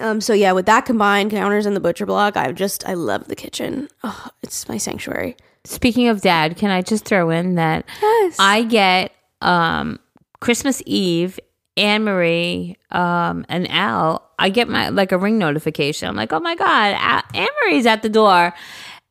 [0.00, 3.28] Um, so yeah, with that combined, counters and the butcher block, I just I love
[3.28, 3.88] the kitchen.
[4.02, 5.36] Oh, it's my sanctuary.
[5.64, 8.36] Speaking of dad, can I just throw in that Yes.
[8.38, 10.00] I get um
[10.40, 11.38] Christmas Eve,
[11.76, 16.08] Anne Marie, um, and Al, I get my like a ring notification.
[16.08, 18.52] I'm like, oh my God, Anne Marie's at the door.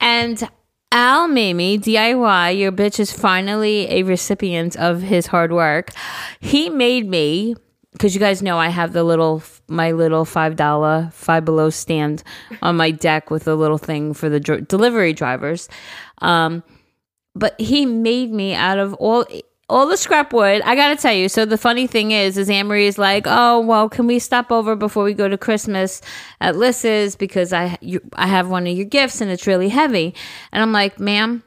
[0.01, 0.43] And
[0.91, 5.91] Al Mimi, DIY, your bitch is finally a recipient of his hard work.
[6.41, 7.55] He made me
[7.93, 12.23] because you guys know I have the little my little five dollar five below stand
[12.61, 15.69] on my deck with a little thing for the dr- delivery drivers.
[16.17, 16.63] Um,
[17.35, 19.25] but he made me out of all
[19.71, 20.61] all the scrap wood.
[20.63, 21.29] I gotta tell you.
[21.29, 24.51] So the funny thing is, is Anne Marie is like, oh well, can we stop
[24.51, 26.01] over before we go to Christmas
[26.41, 30.13] at Liss's because I you, I have one of your gifts and it's really heavy.
[30.51, 31.43] And I'm like, ma'am.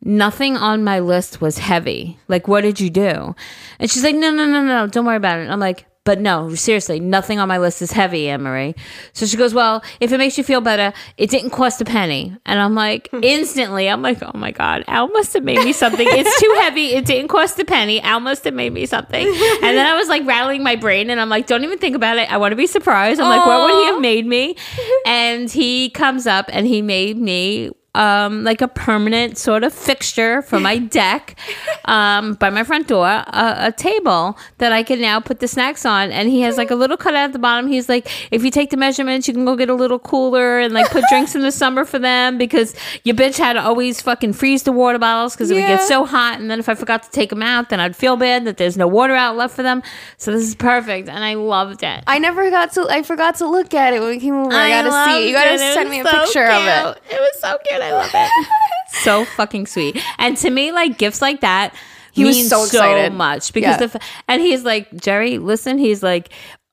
[0.00, 2.18] Nothing on my list was heavy.
[2.28, 3.34] Like, what did you do?
[3.78, 5.42] And she's like, no, no, no, no, don't worry about it.
[5.42, 8.74] And I'm like, but no, seriously, nothing on my list is heavy, Marie.
[9.12, 12.34] So she goes, Well, if it makes you feel better, it didn't cost a penny.
[12.46, 13.20] And I'm like, hmm.
[13.22, 16.08] instantly, I'm like, Oh my God, Al must have made me something.
[16.10, 16.94] It's too heavy.
[16.94, 18.00] It didn't cost a penny.
[18.00, 19.26] Al must have made me something.
[19.26, 22.16] And then I was like rattling my brain and I'm like, Don't even think about
[22.16, 22.32] it.
[22.32, 23.20] I want to be surprised.
[23.20, 24.56] I'm like, What would he have made me?
[25.04, 30.42] And he comes up and he made me um, like a permanent sort of fixture
[30.42, 31.38] for my deck
[31.86, 35.84] um, by my front door, a, a table that I can now put the snacks
[35.84, 36.12] on.
[36.12, 37.66] And he has like a little cutout at the bottom.
[37.68, 40.74] He's like, if you take the measurements, you can go get a little cooler and
[40.74, 42.74] like put drinks in the summer for them because
[43.04, 46.04] your bitch had to always fucking freeze the water bottles because it would get so
[46.04, 46.38] hot.
[46.38, 48.76] And then if I forgot to take them out, then I'd feel bad that there's
[48.76, 49.82] no water out left for them.
[50.18, 51.08] So this is perfect.
[51.08, 52.04] And I loved it.
[52.06, 52.86] I never got to.
[52.88, 54.52] I forgot to look at it when we came over.
[54.52, 55.24] I, gotta see.
[55.24, 55.28] it.
[55.28, 55.54] You gotta it.
[55.54, 57.02] It send me a so picture of it.
[57.10, 57.77] It was so cute.
[57.82, 58.48] I love it.
[59.02, 60.02] so fucking sweet.
[60.18, 61.74] And to me, like gifts like that,
[62.12, 63.12] He was mean so excited.
[63.12, 63.86] much because Yeah.
[63.86, 65.38] the f- and he's like Jerry.
[65.38, 66.30] Listen, he's like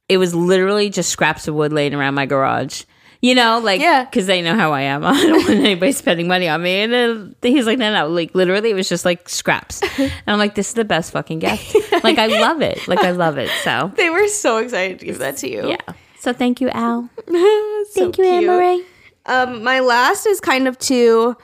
[0.07, 2.83] it was literally just scraps of wood laying around my garage.
[3.21, 4.03] You know, like, Yeah.
[4.05, 5.03] because they know how I am.
[5.03, 6.81] I don't want anybody spending money on me.
[6.81, 9.81] And then he's like, no, no, like, literally, it was just like scraps.
[9.97, 11.75] And I'm like, this is the best fucking gift.
[12.03, 12.87] like, I love it.
[12.87, 13.49] Like, I love it.
[13.63, 15.69] So, They were so excited to give that to you.
[15.69, 15.77] yeah.
[16.19, 17.09] So, thank you, Al.
[17.27, 18.45] So Thank you, Anne.
[18.45, 18.83] Marie.
[19.25, 21.35] Um, my last is kind of two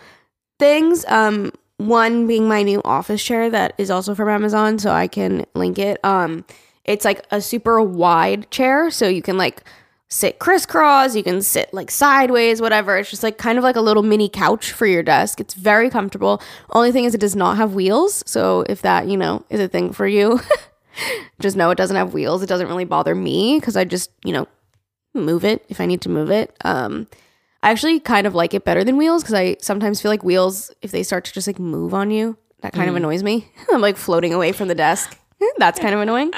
[0.59, 1.05] things.
[1.07, 5.45] Um, one being my new office chair that is also from Amazon, so I can
[5.55, 6.03] link it.
[6.03, 6.45] Um,
[6.85, 9.63] it's like a super wide chair, so you can like
[10.11, 12.97] sit crisscross, you can sit like sideways, whatever.
[12.97, 15.39] It's just like kind of like a little mini couch for your desk.
[15.39, 16.41] It's very comfortable.
[16.71, 18.21] Only thing is, it does not have wheels.
[18.27, 20.41] So if that, you know, is a thing for you,
[21.39, 22.43] just know it doesn't have wheels.
[22.43, 24.47] It doesn't really bother me because I just, you know,
[25.13, 26.55] move it if I need to move it.
[26.63, 27.07] Um,
[27.63, 30.71] I actually kind of like it better than wheels because I sometimes feel like wheels,
[30.81, 33.47] if they start to just like move on you, that kind of annoys me.
[33.71, 35.17] I'm like floating away from the desk.
[35.57, 36.31] That's kind of annoying.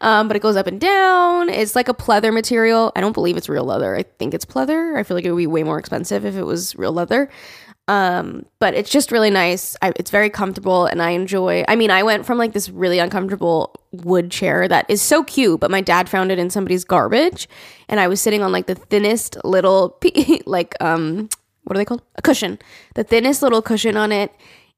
[0.00, 1.50] Um, but it goes up and down.
[1.50, 2.92] It's like a pleather material.
[2.96, 3.94] I don't believe it's real leather.
[3.94, 4.96] I think it's pleather.
[4.96, 7.28] I feel like it would be way more expensive if it was real leather.
[7.88, 9.74] Um, but it's just really nice.
[9.80, 11.64] I, it's very comfortable and I enjoy.
[11.66, 15.58] I mean, I went from like this really uncomfortable wood chair that is so cute,
[15.58, 17.48] but my dad found it in somebody's garbage
[17.88, 19.98] and I was sitting on like the thinnest little
[20.46, 21.30] like um
[21.64, 22.02] what are they called?
[22.16, 22.58] A cushion.
[22.94, 24.32] The thinnest little cushion on it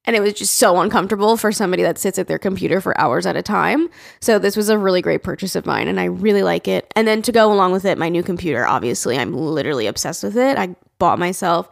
[0.05, 3.27] and it was just so uncomfortable for somebody that sits at their computer for hours
[3.27, 3.89] at a time.
[4.21, 6.91] So this was a really great purchase of mine and I really like it.
[6.97, 10.37] And then to go along with it, my new computer, obviously, I'm literally obsessed with
[10.37, 10.57] it.
[10.57, 11.69] I bought myself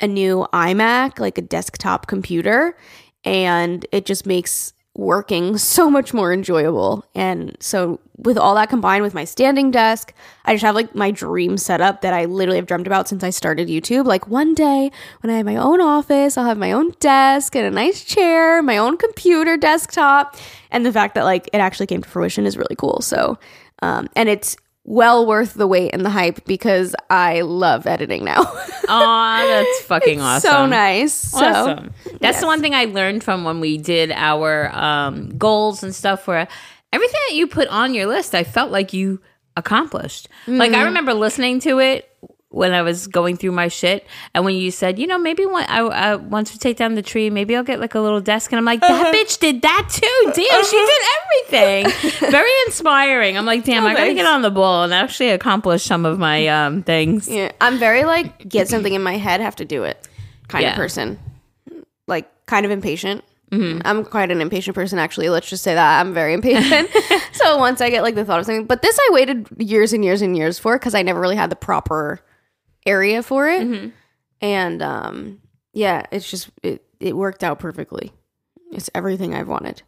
[0.00, 2.76] a new iMac, like a desktop computer,
[3.24, 7.04] and it just makes working so much more enjoyable.
[7.14, 10.12] And so with all that combined with my standing desk,
[10.44, 13.30] I just have like my dream setup that I literally have dreamt about since I
[13.30, 14.06] started YouTube.
[14.06, 17.64] Like one day when I have my own office, I'll have my own desk and
[17.64, 20.36] a nice chair, my own computer desktop.
[20.70, 23.00] And the fact that like it actually came to fruition is really cool.
[23.00, 23.38] So
[23.80, 24.56] um and it's
[24.90, 28.40] well worth the wait and the hype because I love editing now.
[28.88, 30.50] Aw, that's fucking awesome.
[30.50, 31.12] so nice.
[31.12, 31.38] So
[32.04, 32.40] That's yes.
[32.40, 36.26] the one thing I learned from when we did our um, goals and stuff.
[36.26, 36.48] Where
[36.90, 39.20] everything that you put on your list, I felt like you
[39.58, 40.28] accomplished.
[40.46, 40.80] Like Mm-hmm.
[40.80, 42.10] I remember listening to it
[42.50, 45.64] when I was going through my shit, and when you said, you know, maybe when
[45.68, 48.50] I, I once we take down the tree, maybe I'll get like a little desk,
[48.52, 49.02] and I'm like, Uh-huh.
[49.02, 50.32] that bitch did that too.
[50.34, 51.02] Damn, she did
[51.92, 52.30] everything.
[52.30, 53.36] Very inspiring.
[53.36, 54.16] I'm like, damn, I gotta thanks.
[54.22, 57.28] get on the ball and actually accomplish some of my um, things.
[57.28, 60.08] Yeah, I'm very like get something in my head, have to do it
[60.48, 60.70] kind Yeah.
[60.70, 61.18] of person.
[62.06, 63.24] Like kind of impatient.
[63.50, 65.30] I'm quite an impatient person, actually.
[65.30, 66.90] Let's just say that I'm very impatient.
[67.32, 70.04] so once I get like the thought of something, but this I waited years and
[70.04, 72.20] years and years for because I never really had the proper
[72.86, 73.66] area for it,
[74.40, 75.40] and um,
[75.72, 78.12] yeah, it's just it it worked out perfectly.
[78.72, 79.82] It's everything I've wanted,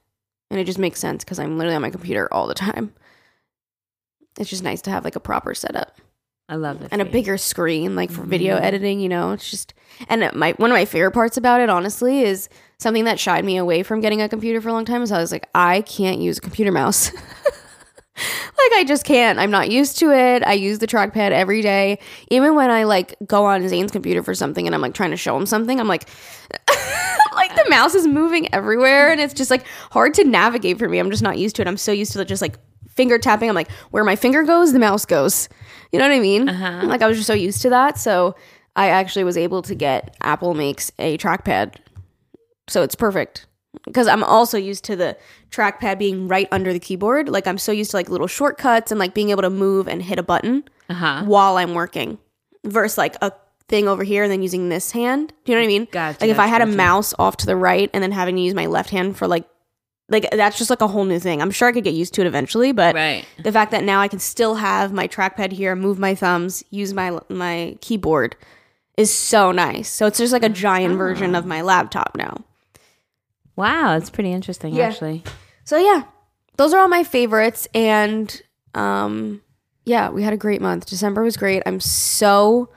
[0.50, 2.92] and it just makes sense because I'm literally on my computer all the time.
[4.38, 5.98] It's just nice to have like a proper setup.
[6.48, 6.88] I love it.
[6.90, 9.31] and a bigger screen like for video editing you know?
[9.31, 9.72] It's just
[10.09, 12.48] and my one of my favorite parts about it honestly is
[12.79, 15.18] something that shied me away from getting a computer for a long time is i
[15.20, 17.12] was like i can't use a computer mouse
[18.20, 19.38] like i just can't.
[19.38, 20.42] I'm not used to it.
[20.44, 21.98] I use the trackpad every day.
[22.30, 25.16] Even when i like go on zane's computer for something and i'm like trying to
[25.16, 26.09] show him something i'm like
[27.35, 30.98] like the mouse is moving everywhere and it's just like hard to navigate for me.
[30.98, 31.68] I'm just not used to it.
[31.68, 33.48] I'm so used to just like finger tapping.
[33.48, 35.48] I'm like where my finger goes the mouse goes.
[35.92, 36.48] You know what i mean?
[36.48, 36.87] Uh-huh.
[36.87, 37.98] Like i was just so used to that.
[37.98, 38.35] So
[38.76, 41.76] i actually was able to get apple makes a trackpad.
[42.68, 43.46] So it's perfect
[43.85, 45.16] because i'm also used to the
[45.50, 47.28] trackpad being right under the keyboard.
[47.28, 50.02] Like i'm so used to like little shortcuts and like being able to move and
[50.02, 51.24] hit a button Uh-huh.
[51.24, 52.18] while i'm working
[52.64, 53.33] versus like a
[53.68, 55.33] thing over here and then using this hand.
[55.44, 55.88] Do you know what i mean?
[55.90, 58.35] Gotcha, like if i gotcha, had a mouse off to the right and then having
[58.37, 59.44] to use my left hand for like
[60.09, 61.40] like that's just like a whole new thing.
[61.40, 63.24] I'm sure i could get used to it eventually but Right.
[63.42, 66.92] the fact that now i can still have my trackpad here move my thumbs use
[66.92, 68.35] my my keyboard
[68.96, 69.88] is so nice.
[69.88, 72.44] So it's just like a giant version of my laptop now
[73.56, 74.86] Wow, it's pretty interesting Yeah.
[74.88, 75.22] actually.
[75.64, 76.04] so yeah
[76.56, 78.42] those are all my favorites and
[78.74, 79.40] um
[79.84, 80.86] yeah we had a great month.
[80.86, 81.62] December was great.
[81.66, 82.68] I'm so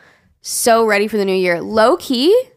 [0.42, 1.62] so ready for the new year.
[1.62, 2.50] Low key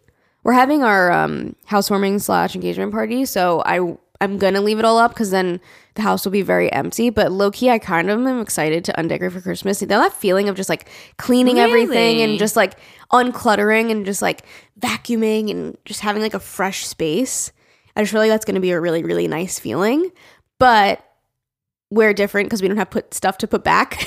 [0.44, 3.81] we're having our um housewarming slash engagement party so i
[4.20, 5.61] i'm gonna leave it all up because then
[5.94, 8.92] the house will be very empty but low key i kind of am excited to
[8.92, 9.83] undecorate for christmas.
[9.83, 12.74] You know that feeling of just like cleaning everything and just like
[13.12, 14.44] uncluttering and just like
[14.79, 17.50] vacuuming and just having like a fresh space
[17.96, 20.11] i just feel like that's gonna be a really really nice feeling
[20.59, 21.02] but
[21.90, 24.00] we're different because we don't have put stuff to put back.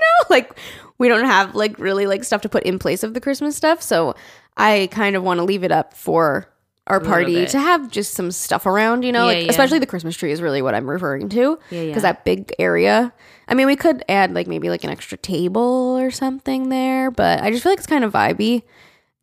[0.00, 0.56] know, like
[0.98, 3.82] we don't have like really like stuff to put in place of the Christmas stuff.
[3.82, 4.14] So
[4.56, 6.48] I kind of want to leave it up for
[6.86, 9.50] our party to have just some stuff around, you know, Yeah, like yeah.
[9.50, 11.58] especially the Christmas tree is really what I'm referring to.
[11.70, 11.86] Yeah, yeah.
[11.86, 13.12] Because that big area.
[13.48, 17.42] I mean, we could add like maybe like an extra table or something there, but
[17.42, 18.62] I just feel like it's kind of vibey.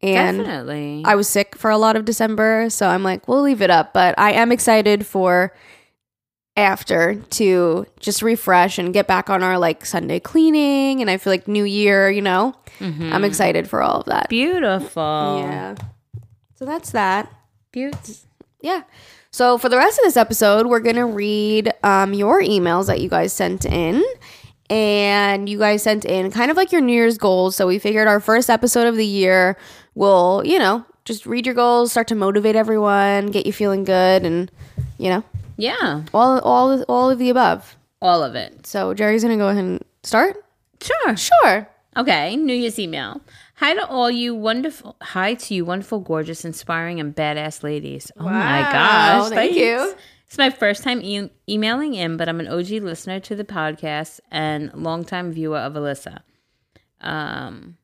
[0.04, 1.04] And Definitely.
[1.06, 3.93] I was sick for a lot of December, so I'm like, we'll leave it up.
[3.93, 5.54] But I am excited for
[6.58, 11.02] after to just refresh and get back on our like Sunday cleaning.
[11.02, 14.28] And I feel like New Year, you know, I'm excited for all of that.
[14.28, 15.39] Beautiful.
[15.43, 15.76] Yeah.
[16.56, 17.32] So that's that.
[17.72, 18.18] Beaut-
[18.60, 18.82] Yeah.
[19.32, 23.08] So for the rest of this episode, we're gonna read um, your emails that you
[23.08, 24.04] guys sent in,
[24.70, 27.56] and you guys sent in kind of like your New Year's goals.
[27.56, 29.58] So we figured our first episode of the year
[29.95, 34.23] will, you know, just read your goals, start to motivate everyone, get you feeling good,
[34.23, 34.51] and
[34.97, 35.23] you know,
[35.57, 37.75] Yeah, all all all of the above.
[38.01, 38.65] all of it.
[38.67, 40.43] So Jerry's gonna go ahead and start.
[40.81, 41.15] Sure.
[41.17, 41.67] Sure.
[41.97, 43.21] Okay, New Year's email.
[43.55, 48.11] Hi to all you wonderful, hi to you wonderful, gorgeous, inspiring, and badass ladies.
[48.17, 49.29] Oh my gosh.
[49.29, 49.55] thank thanks.
[49.57, 49.93] you.
[50.27, 54.19] It's my first time e- emailing in, but I'm an OG listener to the podcast
[54.31, 56.19] and longtime viewer of Alyssa.
[57.01, 57.77] Um,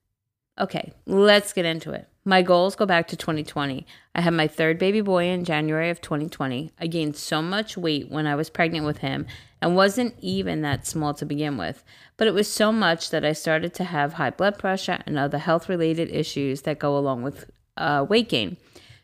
[0.59, 2.07] okay, let's get into it.
[2.25, 3.85] My goals go back to 2020.
[4.13, 6.71] I had my third baby boy in January of 2020.
[6.79, 9.27] I gained so much weight when I was pregnant with him
[9.61, 11.83] and wasn't even that small to begin with.
[12.17, 15.37] But it was so much that I started to have high blood pressure and other
[15.37, 18.57] health related issues that go along with uh, weight gain.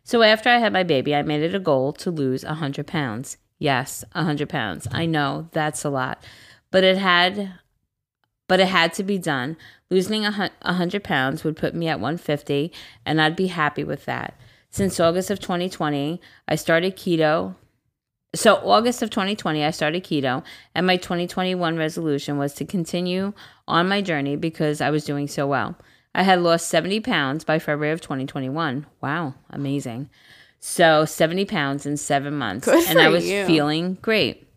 [0.03, 3.37] So after I had my baby, I made it a goal to lose 100 pounds.
[3.57, 4.87] Yes, 100 pounds.
[4.91, 6.23] I know that's a lot,
[6.71, 7.53] but it had
[8.49, 9.55] but it had to be done.
[9.93, 12.71] Losing a 100 pounds would put me at 150
[13.05, 14.33] and I'd be happy with that.
[14.71, 17.53] Since August of 2020, I started keto.
[18.33, 23.33] So August of 2020, I started keto and my 2021 resolution was to continue
[23.67, 25.77] on my journey because I was doing so well.
[26.15, 28.87] I had lost 70 pounds by February of 2021.
[28.99, 30.09] Wow, amazing.
[30.59, 32.65] So 70 pounds in seven months.
[32.65, 33.45] Good and I was you.
[33.45, 34.47] feeling great.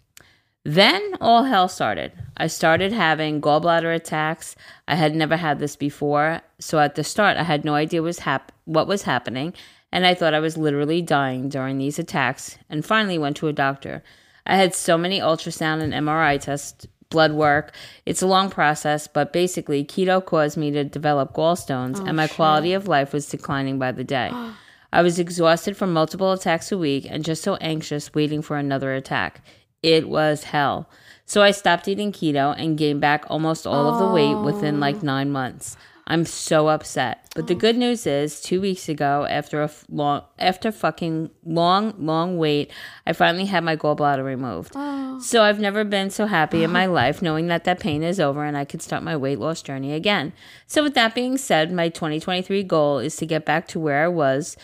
[0.66, 2.10] Then all hell started.
[2.36, 4.56] I started having gallbladder attacks.
[4.88, 6.40] I had never had this before.
[6.58, 9.54] So at the start, I had no idea was hap- what was happening.
[9.92, 13.52] And I thought I was literally dying during these attacks and finally went to a
[13.52, 14.02] doctor.
[14.44, 17.72] I had so many ultrasound and MRI tests, blood work.
[18.04, 22.26] It's a long process, but basically, keto caused me to develop gallstones, oh, and my
[22.26, 24.32] quality of life was declining by the day.
[24.92, 28.94] I was exhausted from multiple attacks a week and just so anxious waiting for another
[28.94, 29.42] attack.
[29.86, 30.90] It was hell.
[31.26, 35.00] So I stopped eating keto and gained back almost all of the weight within like
[35.00, 35.76] nine months.
[36.08, 37.28] I'm so upset.
[37.36, 41.94] But the good news is, two weeks ago, after a f- long, after fucking long,
[41.98, 42.72] long wait,
[43.06, 44.74] I finally had my gallbladder removed.
[45.22, 48.44] So I've never been so happy in my life knowing that that pain is over
[48.44, 50.32] and I could start my weight loss journey again.
[50.66, 54.08] So with that being said, my 2023 goal is to get back to where I
[54.08, 54.56] was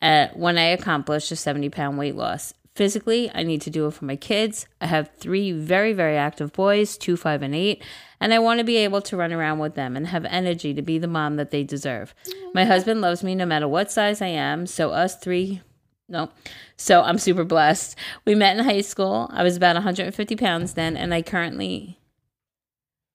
[0.00, 2.54] at when I accomplished a 70 pound weight loss.
[2.78, 4.68] Physically, I need to do it for my kids.
[4.80, 7.82] I have three very, very active boys, two, five, and eight,
[8.20, 10.80] and I want to be able to run around with them and have energy to
[10.80, 12.14] be the mom that they deserve.
[12.54, 15.60] My husband loves me no matter what size I am, so us three
[16.08, 16.30] no.
[16.76, 17.98] So I'm super blessed.
[18.24, 19.28] We met in high school.
[19.32, 21.98] I was about 150 pounds then, and I currently,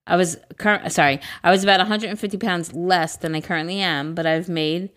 [0.05, 0.91] I was current.
[0.91, 4.13] Sorry, I was about 150 pounds less than I currently am.
[4.13, 4.89] But I've made,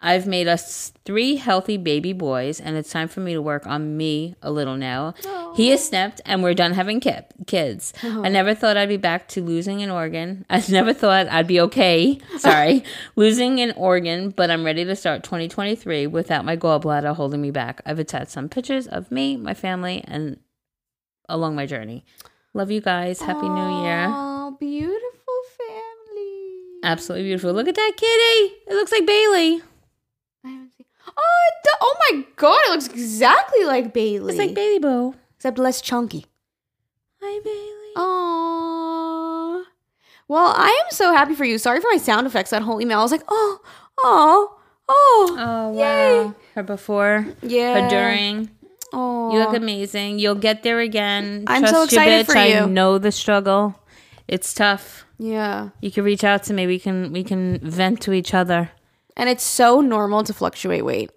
[0.00, 3.96] I've made us three healthy baby boys, and it's time for me to work on
[3.96, 5.14] me a little now.
[5.56, 7.92] He is snipped, and we're done having ki- kids.
[8.04, 8.24] Oh.
[8.24, 10.46] I never thought I'd be back to losing an organ.
[10.50, 12.20] I never thought I'd be okay.
[12.38, 12.84] Sorry,
[13.16, 17.82] losing an organ, but I'm ready to start 2023 without my gallbladder holding me back.
[17.84, 20.38] I've attached some pictures of me, my family, and
[21.28, 22.04] along my journey.
[22.54, 23.20] Love you guys.
[23.20, 24.06] Happy New Year.
[24.08, 26.80] Oh, beautiful family.
[26.84, 27.52] Absolutely beautiful.
[27.52, 28.54] Look at that kitty.
[28.68, 29.62] It looks like Bailey.
[31.18, 31.24] I haven't seen.
[31.24, 32.58] Oh, it do- oh my god!
[32.66, 34.30] It looks exactly like Bailey.
[34.30, 35.14] It's like Bailey Boo.
[35.36, 36.26] except less chunky.
[37.20, 37.92] Hi, Bailey.
[37.96, 39.64] Oh.
[40.28, 41.58] Well, I am so happy for you.
[41.58, 42.50] Sorry for my sound effects.
[42.50, 42.98] That whole email.
[42.98, 43.60] I was like, oh,
[43.98, 44.58] oh,
[44.88, 45.36] oh.
[45.38, 46.32] Oh, Yay.
[46.54, 47.80] Her before, Yeah.
[47.82, 48.50] her during.
[48.92, 49.32] Oh.
[49.32, 50.18] You look amazing.
[50.18, 51.44] You'll get there again.
[51.46, 52.32] I'm so Trust your excited bitch.
[52.32, 53.80] for I know the struggle.
[54.28, 55.04] It's tough.
[55.18, 55.70] Yeah.
[55.80, 56.66] You can reach out to me.
[56.66, 58.70] We can we can vent to each other.
[59.18, 61.10] And it's so normal to fluctuate weight.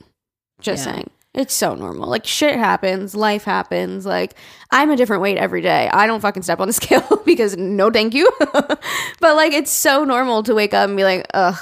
[0.59, 0.93] Just Yeah.
[0.93, 1.09] saying.
[1.33, 2.09] It's so normal.
[2.09, 4.05] Like shit happens, life happens.
[4.05, 4.33] Like
[4.69, 5.89] I'm a different weight every day.
[5.93, 8.29] I don't fucking step on the scale because no thank you.
[8.41, 11.55] but like it's so normal to wake up and be like, ugh,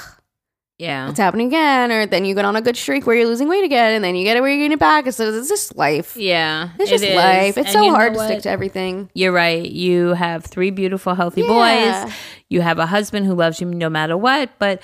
[0.78, 1.08] Yeah.
[1.08, 1.92] it's happening again.
[1.92, 4.16] Or then you get on a good streak where you're losing weight again and then
[4.16, 5.06] you get it where you're getting it back.
[5.06, 6.16] It's, it's just life.
[6.16, 6.70] Yeah.
[6.80, 7.14] It's just is.
[7.14, 7.56] life.
[7.56, 9.08] It's And so hard to stick to everything.
[9.14, 9.64] You're right.
[9.64, 12.04] You have three beautiful, healthy Yeah.
[12.06, 12.12] boys.
[12.48, 14.50] You have a husband who loves you no matter what.
[14.58, 14.82] But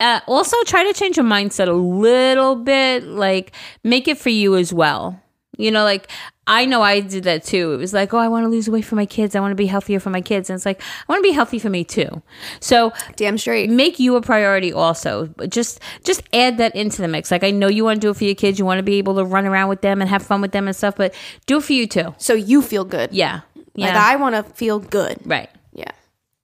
[0.00, 3.04] uh, also try to change your mindset a little bit.
[3.04, 3.52] Like,
[3.84, 5.20] make it for you as well.
[5.58, 6.10] You know, like,
[6.46, 7.72] I know I did that too.
[7.72, 9.34] It was like, oh, I want to lose weight for my kids.
[9.34, 10.50] I want to be healthier for my kids.
[10.50, 12.22] And it's like, I want to be healthy for me too.
[12.60, 13.70] So, Damn straight.
[13.70, 17.50] make you a priority also but just just add that into the mix like i
[17.50, 19.24] know you want to do it for your kids you want to be able to
[19.24, 21.14] run around with them and have fun with them and stuff but
[21.46, 23.12] do it for you too So you feel good.
[23.12, 23.40] yeah
[23.74, 25.18] yeah Like I want to feel good.
[25.24, 25.90] right Yeah.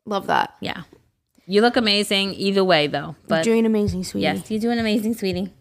[0.06, 0.54] Love that.
[0.60, 0.82] yeah
[1.52, 4.22] you look amazing either way though but you're Doing amazing, sweetie.
[4.24, 5.52] yes you're doing amazing sweetie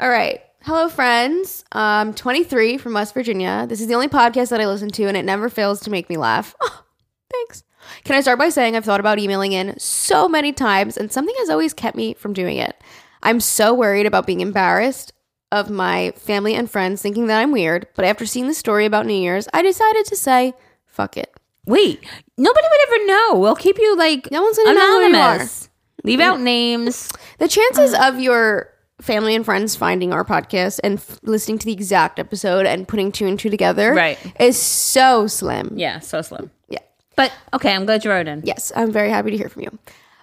[0.00, 0.40] All right.
[0.62, 1.64] Hello, friends.
[1.72, 3.66] I'm 23 from West Virginia.
[3.68, 6.08] This is the only podcast that I listen to, and it never fails to make
[6.08, 6.54] me laugh.
[6.60, 6.84] Oh,
[7.32, 7.64] thanks.
[8.04, 11.34] Can I start by saying I've thought about emailing in so many times, and something
[11.38, 12.76] has always kept me from doing it.
[13.22, 15.12] I'm so worried about being embarrassed
[15.50, 19.06] of my family and friends thinking that I'm weird, but after seeing the story about
[19.06, 20.54] New Year's, I decided to say,
[20.86, 21.32] fuck it.
[21.68, 22.02] Wait,
[22.36, 23.38] nobody would ever know.
[23.38, 25.34] We'll keep you like No one's gonna know who you are.
[25.34, 25.68] anonymous.
[26.04, 27.10] Leave out names.
[27.38, 31.72] The chances of your family and friends finding our podcast and f- listening to the
[31.72, 34.18] exact episode and putting two and two together Right.
[34.40, 35.72] is so slim.
[35.76, 36.50] Yeah, so slim.
[36.68, 36.78] Yeah.
[37.14, 38.42] But okay, I'm glad you wrote in.
[38.44, 39.78] Yes, I'm very happy to hear from you.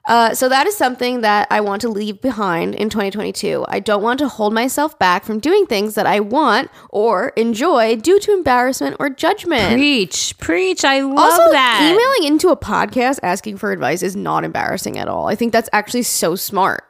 [0.07, 3.65] Uh, so that is something that I want to leave behind in 2022.
[3.67, 7.95] I don't want to hold myself back from doing things that I want or enjoy
[7.95, 9.73] due to embarrassment or judgment.
[9.73, 10.85] Preach, preach.
[10.85, 11.79] I love also, that.
[11.91, 15.27] emailing into a podcast asking for advice is not embarrassing at all.
[15.27, 16.83] I think that's actually so smart.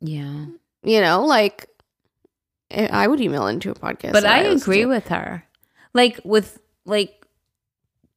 [0.00, 0.46] yeah,
[0.82, 1.66] You know, like
[2.70, 4.12] I I would email into a podcast.
[4.12, 4.86] but that I agree to.
[4.86, 5.44] with her.
[5.92, 7.26] Like with like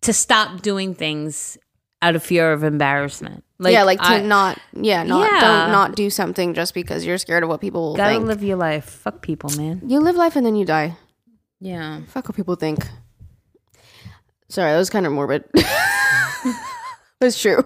[0.01, 1.57] to stop doing things
[2.03, 3.43] out of fear of embarrassment.
[3.59, 5.39] Like yeah, like to I, not, yeah, not Yeah.
[5.39, 8.25] don't not do something just because you're scared of what people will gotta think.
[8.25, 8.85] live your life.
[8.85, 9.81] Fuck people, man.
[9.87, 10.97] you live life and then you die.
[11.59, 12.01] Yeah.
[12.07, 12.85] Fuck what people think.
[14.49, 15.45] Sorry, that was kind of morbid.
[17.19, 17.65] That's true.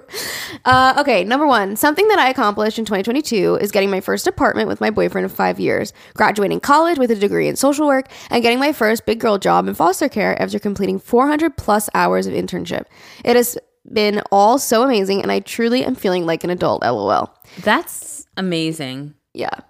[0.66, 4.68] Uh, okay, number one, something that I accomplished in 2022 is getting my first apartment
[4.68, 8.44] with my boyfriend of five years, graduating college with a degree in social work, and
[8.44, 12.34] getting my first big girl job in foster care after completing 400 plus hours of
[12.36, 12.84] internship.
[13.26, 13.58] It has
[13.92, 16.82] been all so amazing, and I truly am feeling like an adult.
[16.82, 17.34] LOL.
[17.64, 19.16] That's amazing.
[19.34, 19.62] Yeah.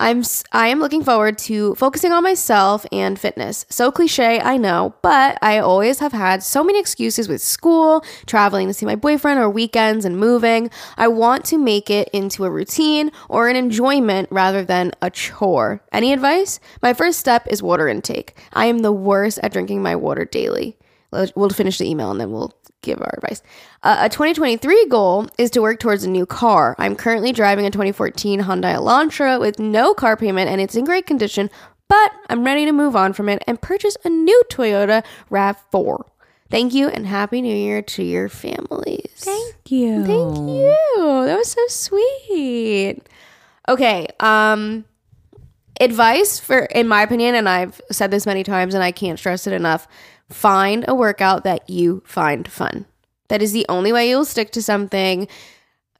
[0.00, 3.66] I'm I am looking forward to focusing on myself and fitness.
[3.68, 8.68] So cliche, I know, but I always have had so many excuses with school, traveling
[8.68, 10.70] to see my boyfriend or weekends and moving.
[10.96, 15.82] I want to make it into a routine or an enjoyment rather than a chore.
[15.90, 16.60] Any advice?
[16.80, 18.38] My first step is water intake.
[18.52, 20.78] I am the worst at drinking my water daily.
[21.10, 22.52] We'll finish the email and then we'll
[22.82, 23.42] give our advice.
[23.82, 26.76] Uh, a 2023 goal is to work towards a new car.
[26.78, 31.06] I'm currently driving a 2014 Hyundai Elantra with no car payment and it's in great
[31.06, 31.50] condition,
[31.88, 36.04] but I'm ready to move on from it and purchase a new Toyota RAV4.
[36.50, 39.12] Thank you and happy new year to your families.
[39.16, 40.04] Thank you.
[40.04, 41.24] Thank you.
[41.24, 43.00] That was so sweet.
[43.68, 44.84] Okay, um
[45.80, 49.46] advice for in my opinion and I've said this many times and I can't stress
[49.46, 49.86] it enough,
[50.30, 52.86] find a workout that you find fun.
[53.28, 55.28] That is the only way you'll stick to something.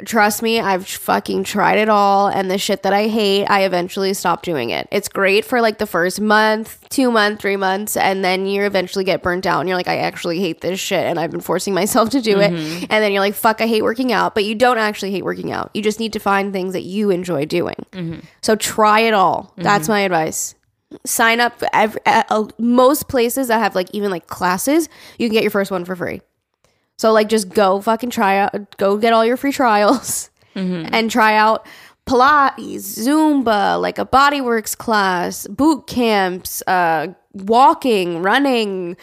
[0.04, 4.14] Trust me, I've fucking tried it all and the shit that I hate, I eventually
[4.14, 4.86] stopped doing it.
[4.92, 9.04] It's great for like the first month, 2 month, 3 months and then you eventually
[9.04, 11.74] get burnt out and you're like I actually hate this shit and I've been forcing
[11.74, 12.52] myself to do it.
[12.52, 12.84] Mm-hmm.
[12.90, 15.50] And then you're like fuck, I hate working out, but you don't actually hate working
[15.50, 15.72] out.
[15.74, 17.84] You just need to find things that you enjoy doing.
[17.90, 18.20] Mm-hmm.
[18.40, 19.52] So try it all.
[19.56, 19.92] That's mm-hmm.
[19.92, 20.54] my advice.
[21.04, 25.34] Sign up for every, uh, most places that have like even like classes, you can
[25.34, 26.22] get your first one for free.
[26.96, 31.36] So like just go fucking try out, go get all your free trials and try
[31.36, 31.66] out
[32.06, 38.96] Pilates, Zumba, like a bodyworks class, boot camps, uh, walking, running,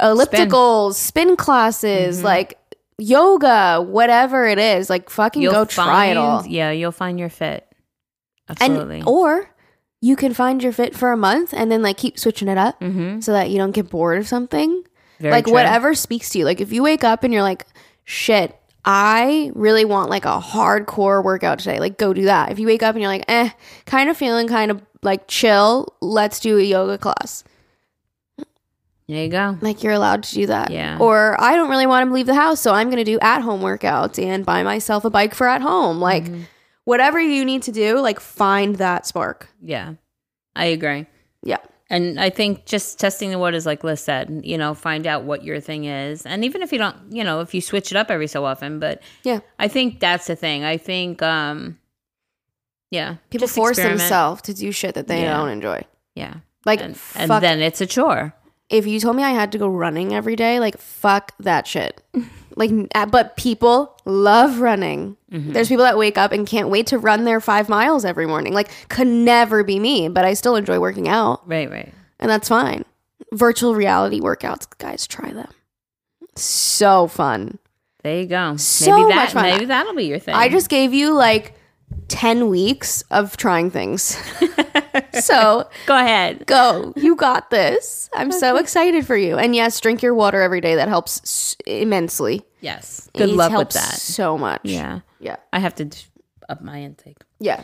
[0.00, 2.58] ellipticals, spin, classes, like
[2.98, 4.90] yoga, whatever it is.
[4.90, 6.46] Like fucking go try it all.
[6.46, 7.66] Yeah, you'll find your fit.
[8.48, 9.02] And Absolutely.
[9.06, 9.48] or
[10.02, 12.78] you can find your fit for a month and then like keep switching it up
[12.80, 13.20] mm-hmm.
[13.20, 14.82] so that you don't get bored of something.
[15.20, 15.54] Very like true.
[15.54, 16.44] whatever speaks to you.
[16.44, 17.66] Like if you wake up and you're like,
[18.04, 21.78] shit, I really want like a hardcore workout today.
[21.78, 22.50] Like go do that.
[22.50, 23.50] If you wake up and you're like, eh,
[23.86, 27.44] kind of feeling kind of like chill, let's do a yoga class.
[29.06, 29.56] There you go.
[29.60, 30.72] Like you're allowed to do that.
[30.72, 30.98] Yeah.
[30.98, 33.60] Or I don't really want to leave the house, so I'm gonna do at home
[33.60, 36.00] workouts and buy myself a bike for at home.
[36.00, 36.42] Like Mm-hmm.
[36.84, 39.48] Whatever you need to do, like find that spark.
[39.60, 39.94] Yeah,
[40.56, 41.06] I agree.
[41.42, 41.58] Yeah.
[41.90, 45.44] And I think just testing the waters, like Liz said, you know, find out what
[45.44, 46.24] your thing is.
[46.24, 48.78] And even if you don't, you know, if you switch it up every so often,
[48.78, 49.40] but Yeah.
[49.58, 50.64] I think that's the thing.
[50.64, 51.78] I think, um,
[52.90, 54.00] yeah, People force experiment.
[54.00, 55.36] themselves to do shit that they Yeah.
[55.36, 55.82] don't enjoy.
[56.14, 56.34] Yeah.
[56.64, 58.32] Like And, and then it's a chore.
[58.70, 62.00] if you told me I had to go running every day, like fuck that shit.
[62.56, 65.16] like, uh, but people love running.
[65.30, 65.52] Mm-hmm.
[65.52, 68.52] There's people that wake up and can't wait to run their five miles every morning.
[68.52, 71.92] Like, could never be me, but I still enjoy working out, Right, right.
[72.20, 72.84] and that's fine.
[73.32, 75.48] Virtual reality workouts, guys, try them.
[76.36, 77.58] So fun.
[78.02, 78.56] There you go.
[78.56, 79.42] So maybe that much fun.
[79.44, 80.34] maybe that'll be your thing.
[80.34, 81.54] I just gave you like
[82.08, 84.02] 10 weeks of trying things.
[85.20, 86.46] so go ahead.
[86.46, 86.92] go.
[86.96, 88.08] You got this.
[88.14, 89.36] I'm so excited for you.
[89.38, 90.74] And yes, drink your water every day.
[90.74, 92.42] That helps s- immensely.
[92.60, 93.08] Yes.
[93.14, 93.94] Good It luck with that.
[93.94, 94.60] So much.
[94.64, 95.00] Yeah.
[95.20, 95.36] Yeah.
[95.52, 95.90] I have to
[96.48, 97.18] up my intake.
[97.40, 97.62] Yeah.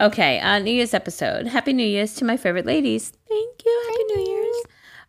[0.00, 1.46] Okay, uh, New Year's episode.
[1.46, 3.12] Happy New Year's to my favorite ladies.
[3.28, 3.82] Thank you.
[3.90, 4.56] Happy New Year's.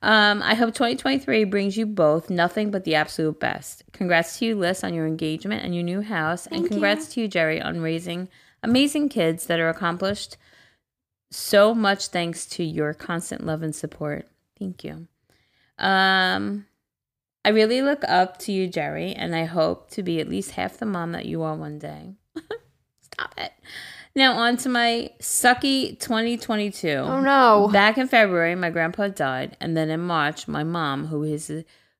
[0.02, 3.84] Um, I hope 2023 brings you both nothing but the absolute best.
[3.94, 6.46] Congrats to you, Liz, on your engagement and your new house.
[6.48, 8.28] and congrats to you, Jerry, on raising
[8.64, 10.38] amazing kids that are accomplished
[11.32, 14.28] so much thanks to your constant love and support.
[14.60, 15.08] Thank you.
[15.78, 16.66] Um,
[17.44, 20.78] I really look up to you, Jerry, and I hope to be at least half
[20.78, 22.16] the mom that you are one day.
[23.02, 23.52] Stop it.
[24.14, 26.90] Now, on to my sucky 2022.
[26.90, 27.70] Oh no.
[27.72, 31.52] Back in February, my grandpa died, and then in March, my mom, who is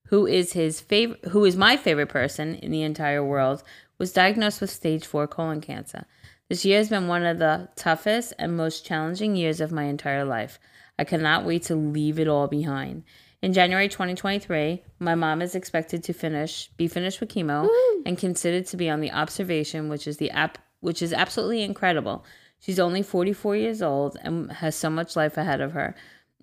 [0.08, 3.64] who is his favorite, who is my favorite person in the entire world,
[3.98, 6.06] was diagnosed with stage four colon cancer.
[6.52, 10.26] This year has been one of the toughest and most challenging years of my entire
[10.26, 10.60] life.
[11.00, 13.04] I cannot wait to leave it all behind.
[13.42, 17.70] In January 2023, my mom is expected to finish be finished with chemo
[18.06, 22.26] and considered to be on the observation, which is the app which is absolutely incredible.
[22.60, 25.96] She's only 44 years old and has so much life ahead of her.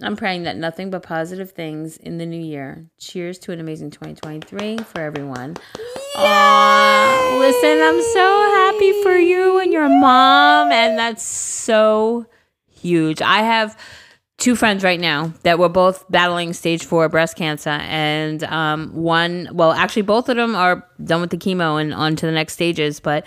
[0.02, 2.86] I'm praying that nothing but positive things in the new year.
[2.98, 5.56] Cheers to an amazing 2023 for everyone.
[6.16, 12.26] Aw, listen, I'm so happy for you and your mom, and that's so
[12.70, 13.20] huge.
[13.20, 13.76] I have
[14.36, 19.48] two friends right now that were both battling stage four breast cancer, and um, one,
[19.52, 22.52] well, actually, both of them are done with the chemo and on to the next
[22.52, 23.26] stages, but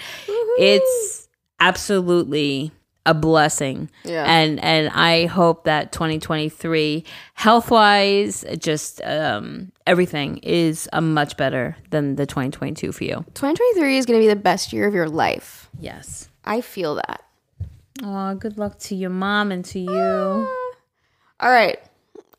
[0.58, 1.28] it's
[1.60, 2.72] absolutely
[3.06, 3.90] a blessing.
[4.04, 4.26] Yeah.
[4.28, 12.16] And and I hope that 2023 health-wise just um everything is a much better than
[12.16, 13.26] the 2022 for you.
[13.34, 15.70] 2023 is going to be the best year of your life.
[15.80, 16.30] Yes.
[16.46, 17.24] I feel that.
[18.04, 19.92] Oh, good luck to your mom and to you.
[19.92, 21.80] All right.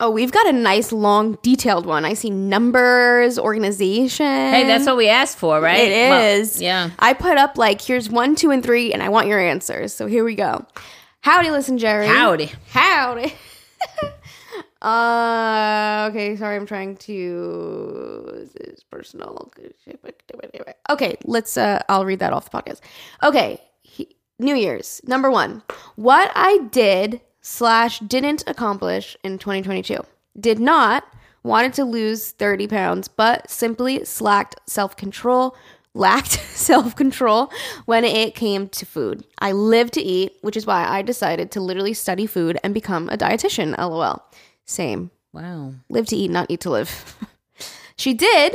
[0.03, 2.05] Oh, we've got a nice, long, detailed one.
[2.05, 4.27] I see numbers, organization.
[4.27, 5.89] Hey, that's what we asked for, right?
[5.89, 6.91] It Well, yeah.
[6.99, 9.95] I put up like, here's one, two, and three, and I want your answers.
[9.95, 10.67] So here we go.
[11.21, 12.09] Howdy, listen, Jerry.
[12.09, 12.51] Howdy.
[12.71, 13.33] Howdy.
[14.83, 18.25] uh, okay, sorry, I'm trying to.
[18.35, 19.53] This is personal.
[20.91, 21.57] Okay, let's.
[21.57, 22.81] Uh, I'll read that off the podcast.
[23.23, 25.63] Okay, he- New Year's number one.
[25.95, 29.99] What I did slash didn't accomplish in 2022.
[30.41, 31.05] Did not
[31.43, 35.57] wanted to lose 30 pounds, but simply slacked self control.
[35.95, 37.53] Lacked self control
[37.85, 39.27] when it came to food.
[39.39, 43.11] I live to eat, which is why I decided to literally study food and become
[43.11, 43.77] a dietitian.
[43.77, 44.25] LOL.
[44.65, 45.11] Same.
[45.35, 45.75] Wow.
[45.91, 47.15] Live to eat, not eat to live.
[47.97, 48.55] she did,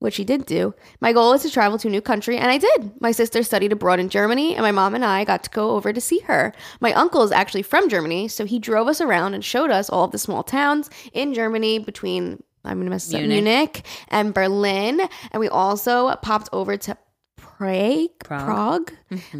[0.00, 0.74] what she did do.
[1.00, 3.00] My goal is to travel to a new country, and I did.
[3.00, 5.92] My sister studied abroad in Germany, and my mom and I got to go over
[5.92, 6.52] to see her.
[6.80, 10.04] My uncle is actually from Germany, so he drove us around and showed us all
[10.04, 13.44] of the small towns in Germany between, I'm going to mess this up, Munich.
[13.44, 15.00] Munich and Berlin.
[15.32, 16.96] And we also popped over to
[17.36, 18.08] Prague.
[18.24, 18.46] Prague.
[18.46, 18.92] Prague.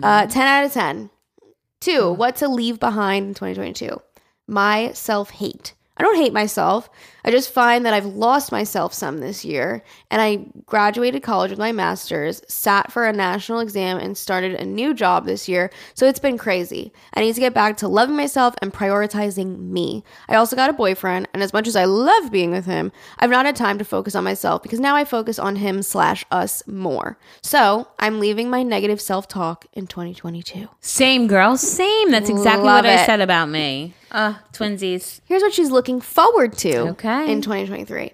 [0.03, 1.11] Uh, 10 out of 10.
[1.81, 4.01] Two, what to leave behind in 2022.
[4.47, 5.73] My self hate.
[6.01, 6.89] I don't hate myself.
[7.27, 9.85] I just find that I've lost myself some this year.
[10.11, 14.65] And I graduated college with my master's, sat for a national exam, and started a
[14.65, 15.71] new job this year.
[15.93, 16.91] So it's been crazy.
[17.13, 20.03] I need to get back to loving myself and prioritizing me.
[20.27, 23.29] I also got a boyfriend, and as much as I love being with him, I've
[23.29, 26.67] not had time to focus on myself because now I focus on him slash us
[26.67, 27.19] more.
[27.43, 30.67] So I'm leaving my negative self talk in 2022.
[30.81, 32.11] Same girl, same.
[32.11, 33.93] That's exactly Love what I said about me.
[34.11, 35.21] Uh, twinsies.
[35.25, 37.31] Here's what she's looking forward to Okay.
[37.31, 38.13] in 2023.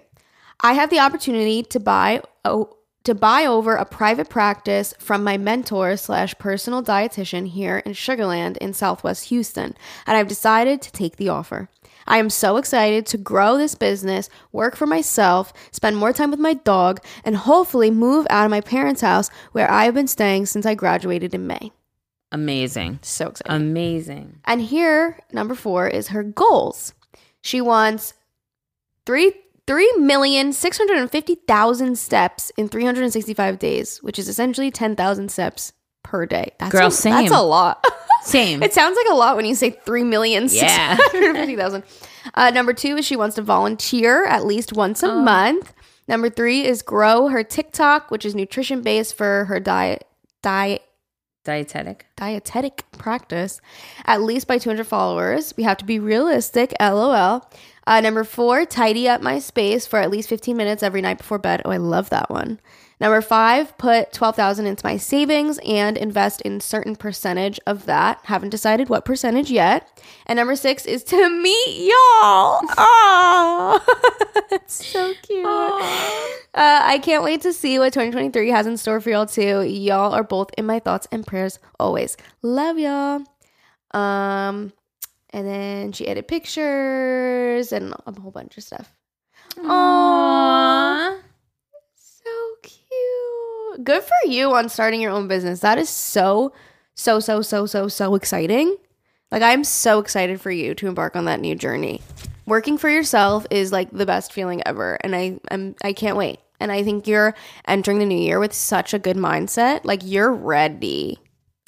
[0.61, 2.73] I have the opportunity to buy oh,
[3.03, 8.25] to buy over a private practice from my mentor slash personal dietitian here in Sugar
[8.25, 9.75] Land in Southwest Houston,
[10.05, 11.69] and I've decided to take the offer.
[12.05, 16.39] I am so excited to grow this business, work for myself, spend more time with
[16.39, 20.45] my dog, and hopefully move out of my parents' house where I have been staying
[20.47, 21.71] since I graduated in May.
[22.31, 22.99] Amazing.
[23.01, 23.53] So excited.
[23.55, 24.39] Amazing.
[24.45, 26.93] And here, number four is her goals.
[27.41, 28.13] She wants
[29.05, 29.33] three
[29.65, 33.99] three million six hundred and fifty thousand steps in three hundred and sixty five days,
[34.03, 35.71] which is essentially ten thousand steps
[36.03, 36.51] per day.
[36.59, 37.13] That's Girl, a, same.
[37.13, 37.83] That's a lot.
[38.23, 38.61] Same.
[38.61, 40.97] it sounds like a lot when you say three million six Yeah.
[40.99, 41.83] hundred fifty thousand.
[42.33, 45.73] Uh, number two is she wants to volunteer at least once a month.
[46.09, 50.05] Number three is grow her TikTok, which is nutrition based for her diet
[50.41, 50.81] diet
[51.47, 52.05] Dietetic.
[52.17, 53.61] dietetic practice
[54.03, 55.53] at least by 200 followers.
[55.55, 57.49] We have to be realistic, lol.
[57.87, 61.37] Uh, number four, tidy up my space for at least 15 minutes every night before
[61.39, 61.61] bed.
[61.63, 62.59] Oh, I love that one.
[62.99, 68.19] Number five, put 12,000 into my savings and invest in certain percentage of that.
[68.23, 70.01] Haven't decided what percentage yet.
[70.25, 72.61] And number six is to meet y'all.
[72.77, 73.85] Oh,
[74.51, 75.45] it's so cute.
[75.45, 75.81] Uh,
[76.55, 79.61] I can't wait to see what 2023 has in store for y'all too.
[79.61, 82.17] Y'all are both in my thoughts and prayers always.
[82.41, 83.21] Love y'all.
[83.91, 84.73] Um,
[85.29, 88.91] and then she added pictures and a whole bunch of stuff.
[89.57, 91.17] Aww.
[91.17, 91.26] So
[92.63, 93.83] cute.
[93.83, 95.59] Good for you on starting your own business.
[95.59, 96.53] That is so,
[96.95, 98.75] so, so, so, so, so exciting.
[99.31, 102.01] Like, I'm so excited for you to embark on that new journey.
[102.45, 104.97] Working for yourself is like the best feeling ever.
[105.01, 106.39] And I, I'm, I can't wait.
[106.59, 107.35] And I think you're
[107.67, 109.81] entering the new year with such a good mindset.
[109.83, 111.19] Like, you're ready.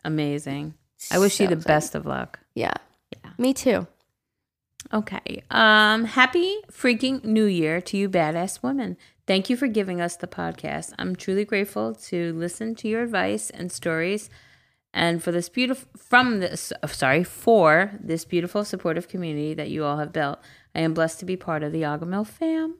[0.03, 0.73] Amazing.
[1.11, 1.67] I wish you the excited.
[1.67, 2.39] best of luck.
[2.55, 2.73] Yeah.
[3.11, 3.31] Yeah.
[3.37, 3.87] Me too.
[4.93, 5.43] Okay.
[5.51, 8.97] Um, happy freaking new year to you badass women.
[9.29, 10.91] Thank you for giving us the podcast.
[10.97, 14.27] I'm truly grateful to listen to your advice and stories
[14.91, 19.85] and for this beautiful from this uh, sorry, for this beautiful supportive community that you
[19.85, 20.39] all have built.
[20.73, 22.79] I am blessed to be part of the Agahmil fam.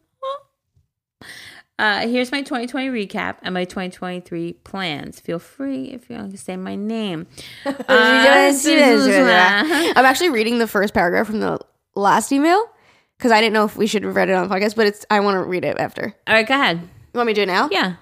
[1.78, 5.20] Uh, here's my 2020 recap and my 2023 plans.
[5.20, 7.28] Feel free if you want to say my name.
[7.68, 7.74] Uh,
[9.96, 11.60] I'm actually reading the first paragraph from the
[11.94, 12.72] last email
[13.20, 15.06] because I didn't know if we should have read it on the podcast, but it's
[15.10, 16.16] I want to read it after.
[16.26, 16.80] All right, go ahead.
[16.80, 17.68] You want me to do it now?
[17.70, 17.96] Yeah.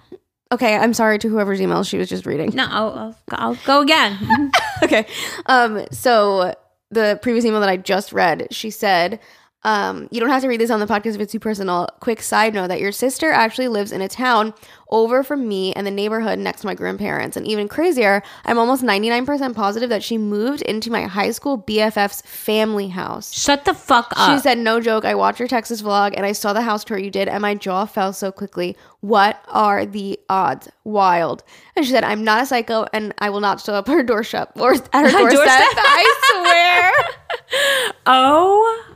[0.51, 2.51] Okay, I'm sorry to whoever's email she was just reading.
[2.53, 4.51] No, I'll, I'll, I'll go again.
[4.84, 5.07] okay.
[5.47, 6.53] Um, so
[6.91, 9.20] the previous email that I just read, she said,
[9.68, 11.89] um, you don't have to read this on the podcast if it's too personal.
[11.99, 14.53] Quick side note that your sister actually lives in a town
[14.89, 17.36] over from me and the neighborhood next to my grandparents.
[17.36, 22.22] And even crazier, I'm almost 99% positive that she moved into my high school BFF's
[22.22, 23.34] family house.
[23.34, 24.32] Shut the fuck up.
[24.32, 25.03] She said, No joke.
[25.03, 27.53] I watched your Texas vlog and I saw the house tour you did, and my
[27.53, 28.78] jaw fell so quickly.
[29.01, 30.70] What are the odds?
[30.86, 31.43] Wild.
[31.76, 34.53] And she said, I'm not a psycho and I will not show up her doorstep
[34.55, 35.30] or at her doorstep.
[35.30, 35.74] doorstep?
[35.76, 37.91] I swear.
[38.05, 38.86] oh,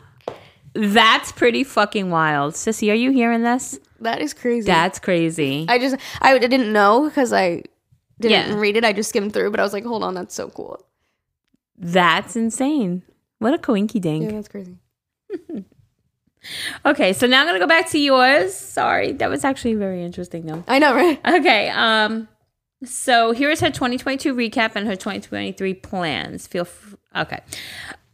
[0.73, 2.53] that's pretty fucking wild.
[2.53, 3.79] Sissy, are you hearing this?
[3.99, 4.65] that is crazy.
[4.65, 5.65] That's crazy.
[5.69, 7.63] I just, I didn't know because I
[8.19, 8.59] didn't Yeah.
[8.59, 8.83] read it.
[8.83, 10.83] I just skimmed through, but I was like, hold on, that's so cool.
[11.77, 13.03] That's insane.
[13.39, 14.25] What a coinky dink.
[14.25, 14.77] Yeah, that's crazy.
[16.85, 18.55] Okay, so now I'm gonna go back to yours.
[18.55, 20.63] Sorry, that was actually very interesting though.
[20.67, 21.19] I know, right?
[21.27, 22.27] Okay, um,
[22.83, 26.47] so here's her 2022 recap and her 2023 plans.
[26.47, 27.41] Feel f- okay.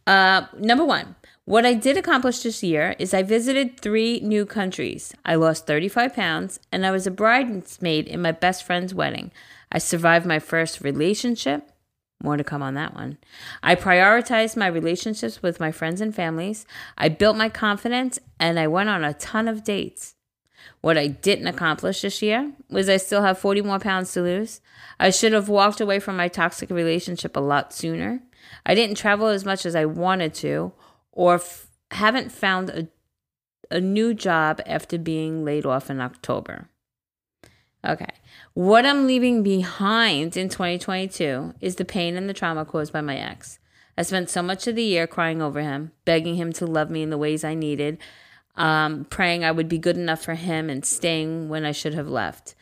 [0.06, 1.16] Uh, number one,
[1.48, 5.14] what I did accomplish this year is I visited three new countries.
[5.24, 9.32] I lost 35 pounds, and I was a bridesmaid in my best friend's wedding.
[9.72, 11.72] I survived my first relationship.
[12.22, 13.16] More to come on that one.
[13.62, 16.66] I prioritized my relationships with my friends and families.
[16.98, 20.16] I built my confidence, and I went on a ton of dates.
[20.82, 24.60] What I didn't accomplish this year was I still have 40 more pounds to lose.
[25.00, 28.20] I should have walked away from my toxic relationship a lot sooner.
[28.66, 30.74] I didn't travel as much as I wanted to,
[31.18, 32.86] or f- haven't found a,
[33.72, 36.68] a new job after being laid off in October.
[37.84, 38.14] Okay.
[38.54, 43.16] What I'm leaving behind in 2022 is the pain and the trauma caused by my
[43.16, 43.58] ex.
[43.96, 47.02] I spent so much of the year crying over him, begging him to love me
[47.02, 47.98] in the ways I needed,
[48.54, 52.08] um, praying I would be good enough for him, and staying when I should have
[52.08, 52.54] left.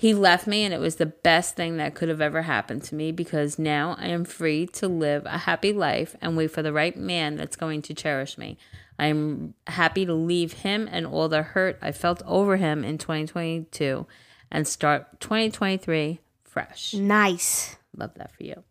[0.00, 2.94] He left me, and it was the best thing that could have ever happened to
[2.94, 6.72] me because now I am free to live a happy life and wait for the
[6.72, 8.58] right man that's going to cherish me.
[8.96, 12.96] I am happy to leave him and all the hurt I felt over him in
[12.96, 14.06] 2022
[14.52, 16.94] and start 2023 fresh.
[16.94, 17.76] Nice.
[17.96, 18.62] Love that for you.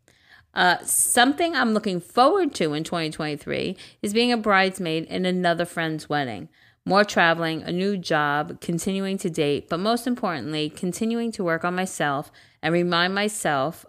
[0.53, 6.07] Uh, something I'm looking forward to in 2023 is being a bridesmaid in another friend's
[6.07, 6.47] wedding.
[6.87, 11.75] More traveling, a new job, continuing to date, but most importantly, continuing to work on
[11.75, 12.31] myself
[12.61, 13.85] and remind myself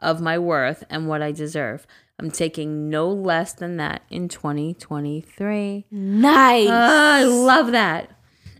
[0.00, 1.86] of my worth and what I deserve.
[2.18, 5.86] I'm taking no less than that in 2023.
[5.90, 6.68] Nice.
[6.68, 8.10] Ah, I love that.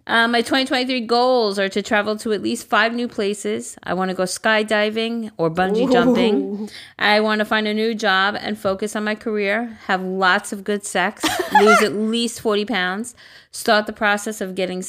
[0.07, 3.77] Uh, my 2023 goals are to travel to at least five new places.
[3.85, 6.69] I want to go skydiving or bungee jumping.
[6.99, 10.65] I want to find a new job and focus on my career, have lots of
[10.65, 11.25] good sex,
[11.61, 13.15] lose at least 40 pounds,
[13.53, 14.83] start the process of getting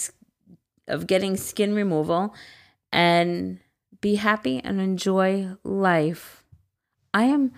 [0.88, 2.34] of getting skin removal,
[2.92, 3.60] and
[4.02, 6.44] be happy and enjoy life.
[7.14, 7.54] I am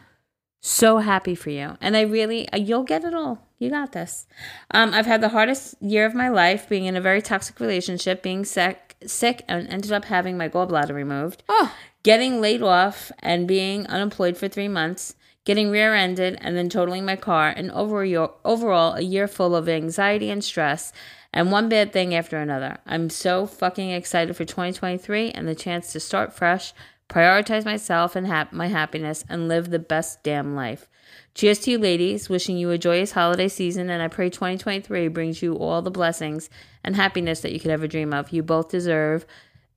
[0.66, 1.78] so happy for you.
[1.80, 3.46] And I really, uh, you'll get it all.
[3.60, 4.26] You got this.
[4.72, 8.24] Um, I've had the hardest year of my life being in a very toxic relationship,
[8.24, 11.44] being sick, sick, and ended up having my gallbladder removed.
[11.48, 11.72] Oh.
[12.02, 17.06] Getting laid off and being unemployed for three months, getting rear ended and then totaling
[17.06, 18.04] my car, and over
[18.44, 20.92] overall, a year full of anxiety and stress,
[21.32, 22.80] and one bad thing after another.
[22.88, 26.74] I'm so fucking excited for 2023 and the chance to start fresh,
[27.10, 30.90] prioritize myself and hap- my happiness, and live the best damn life.
[31.34, 32.30] Cheers to you, ladies.
[32.30, 36.50] Wishing you a joyous holiday season, and I pray 2023 brings you all the blessings
[36.84, 38.32] and happiness that you could ever dream of.
[38.32, 39.26] You both deserve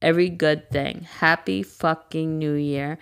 [0.01, 1.07] every good thing.
[1.19, 2.99] Happy fucking New Year.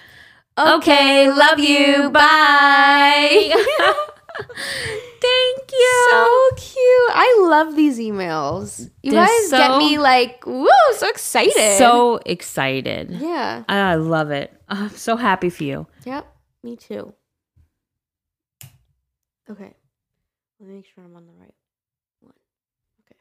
[0.59, 2.11] Okay, love you.
[2.11, 4.07] Bye.
[4.39, 6.09] Thank you.
[6.11, 7.11] So cute.
[7.11, 8.91] I love these emails.
[9.03, 11.79] You They're guys get me like, woo, so excited.
[11.79, 13.11] so excited.
[13.11, 13.65] yeah.
[13.69, 14.53] I I love it.
[14.69, 15.87] I'm so happy for you.
[16.05, 16.27] Yep.
[16.63, 17.15] Me too.
[19.49, 19.75] Okay.
[20.61, 21.55] Let me make sure I'm on the right
[22.21, 22.33] one.
[23.07, 23.19] Okay.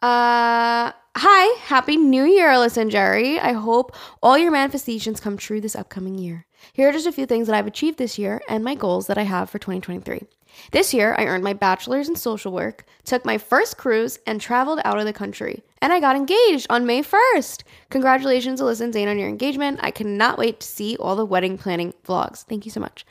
[0.00, 3.38] Uh hi, happy new year, Alyssa and Jerry.
[3.38, 6.46] I hope all your manifestations come true this upcoming year.
[6.72, 9.18] Here are just a few things that I've achieved this year and my goals that
[9.18, 10.22] I have for 2023.
[10.70, 14.80] This year, I earned my bachelor's in social work, took my first cruise, and traveled
[14.84, 15.62] out of the country.
[15.80, 17.62] And I got engaged on May 1st.
[17.90, 19.80] Congratulations, Alyssa and Zane, on your engagement.
[19.82, 22.44] I cannot wait to see all the wedding planning vlogs.
[22.44, 23.04] Thank you so much.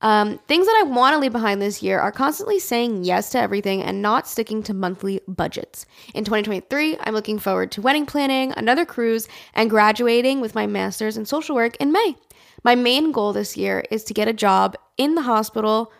[0.00, 3.40] Um, things that I want to leave behind this year are constantly saying yes to
[3.40, 5.86] everything and not sticking to monthly budgets.
[6.14, 11.16] In 2023, I'm looking forward to wedding planning, another cruise, and graduating with my master's
[11.16, 12.16] in social work in May.
[12.64, 15.92] My main goal this year is to get a job in the hospital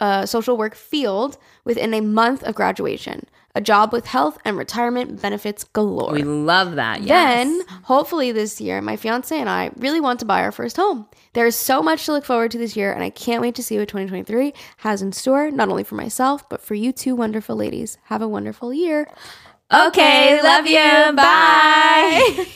[0.00, 5.20] uh, social work field within a month of graduation, a job with health and retirement
[5.20, 6.12] benefits galore.
[6.12, 7.02] We love that.
[7.02, 7.44] Yes.
[7.44, 11.06] Then, hopefully, this year, my fiance and I really want to buy our first home.
[11.34, 13.62] There is so much to look forward to this year, and I can't wait to
[13.62, 17.56] see what 2023 has in store, not only for myself, but for you two wonderful
[17.56, 17.98] ladies.
[18.04, 19.06] Have a wonderful year.
[19.72, 21.12] Okay, love you.
[21.14, 22.46] Bye.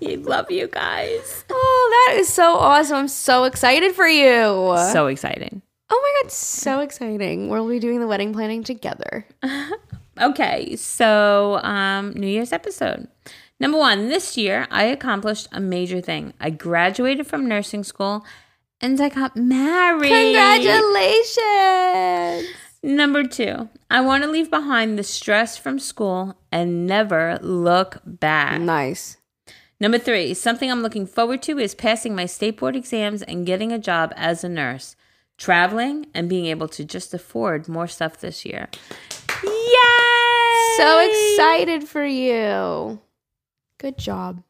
[0.00, 1.44] you love you guys.
[1.50, 2.96] Oh, that is so awesome.
[2.96, 4.74] I'm so excited for you.
[4.92, 5.62] So exciting.
[5.90, 7.48] oh my God, so exciting.
[7.48, 9.26] We'll be doing the wedding planning together.
[10.20, 13.08] Okay, so um, New Year's episode.
[13.58, 16.34] Number one, this year I accomplished a major thing.
[16.38, 18.24] I graduated from nursing school
[18.80, 20.10] and I got married.
[20.10, 22.46] Congratulations.
[22.84, 28.60] Number two, I want to leave behind the stress from school and never look back.
[28.60, 29.16] Nice.
[29.80, 33.72] Number three, something I'm looking forward to is passing my state board exams and getting
[33.72, 34.96] a job as a nurse,
[35.38, 38.68] traveling, and being able to just afford more stuff this year.
[39.42, 40.76] Yay!
[40.76, 43.00] So excited for you.
[43.78, 44.42] Good job.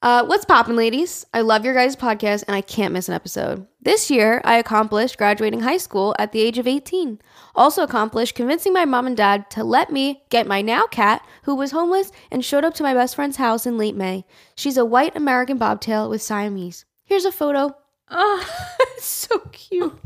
[0.00, 1.26] Uh, what's poppin', ladies?
[1.34, 3.66] I love your guys' podcast and I can't miss an episode.
[3.80, 7.20] This year, I accomplished graduating high school at the age of 18.
[7.56, 11.56] Also accomplished convincing my mom and dad to let me get my now cat, who
[11.56, 14.24] was homeless and showed up to my best friend's house in late May.
[14.54, 16.84] She's a white American bobtail with Siamese.
[17.04, 17.74] Here's a photo.
[18.08, 18.48] Oh,
[18.98, 19.98] so cute.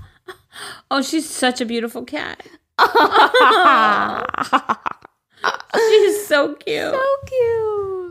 [0.91, 2.43] oh, she's such a beautiful cat.
[5.77, 6.95] she's so cute.
[6.95, 8.02] So cute.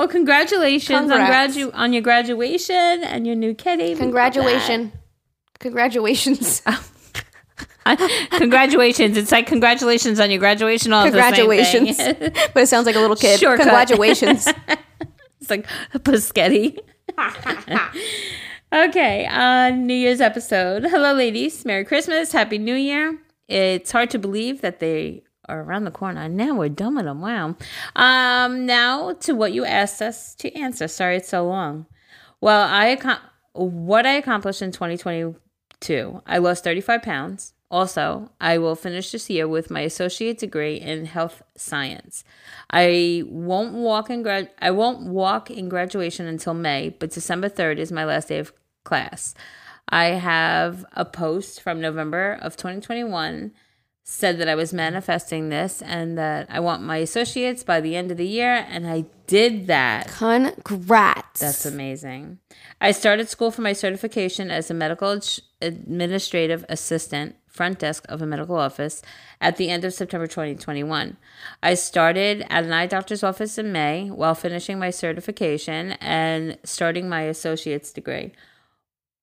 [0.00, 3.82] Well, congratulations on, gradu- on your graduation and your new kitty.
[3.82, 4.02] We love that.
[4.02, 4.92] Congratulations.
[5.58, 6.62] Congratulations.
[8.30, 9.18] Congratulations.
[9.18, 10.94] It's like congratulations on your graduation.
[10.94, 11.98] All Congratulations.
[11.98, 12.32] The same thing.
[12.54, 13.40] but it sounds like a little kid.
[13.40, 13.66] Shortcut.
[13.66, 14.46] Congratulations.
[15.40, 16.78] it's like a Paschetti.
[18.72, 20.84] okay, uh, New Year's episode.
[20.84, 21.66] Hello, ladies.
[21.66, 22.32] Merry Christmas.
[22.32, 23.18] Happy New Year.
[23.48, 26.28] It's hard to believe that they around the corner.
[26.28, 27.20] Now we're done with them.
[27.20, 27.56] Wow.
[27.96, 30.88] Um, now to what you asked us to answer.
[30.88, 31.86] Sorry it's so long.
[32.40, 32.96] Well, I
[33.52, 36.22] what I accomplished in 2022.
[36.26, 37.52] I lost 35 pounds.
[37.70, 42.24] Also, I will finish this year with my associate degree in health science.
[42.70, 47.78] I won't walk in grad I won't walk in graduation until May, but December 3rd
[47.78, 48.52] is my last day of
[48.84, 49.34] class.
[49.88, 53.52] I have a post from November of 2021
[54.02, 58.10] said that I was manifesting this and that I want my associates by the end
[58.10, 60.08] of the year and I did that.
[60.08, 61.40] Congrats.
[61.40, 62.38] That's amazing.
[62.80, 65.20] I started school for my certification as a medical
[65.62, 69.02] administrative assistant, front desk of a medical office,
[69.40, 71.16] at the end of September 2021.
[71.62, 77.08] I started at an eye doctor's office in May while finishing my certification and starting
[77.08, 78.32] my associate's degree.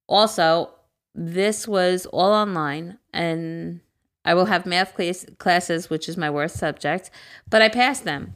[0.08, 0.72] Also,
[1.14, 3.82] this was all online and
[4.28, 7.10] I will have math class- classes, which is my worst subject,
[7.50, 8.36] but I passed them.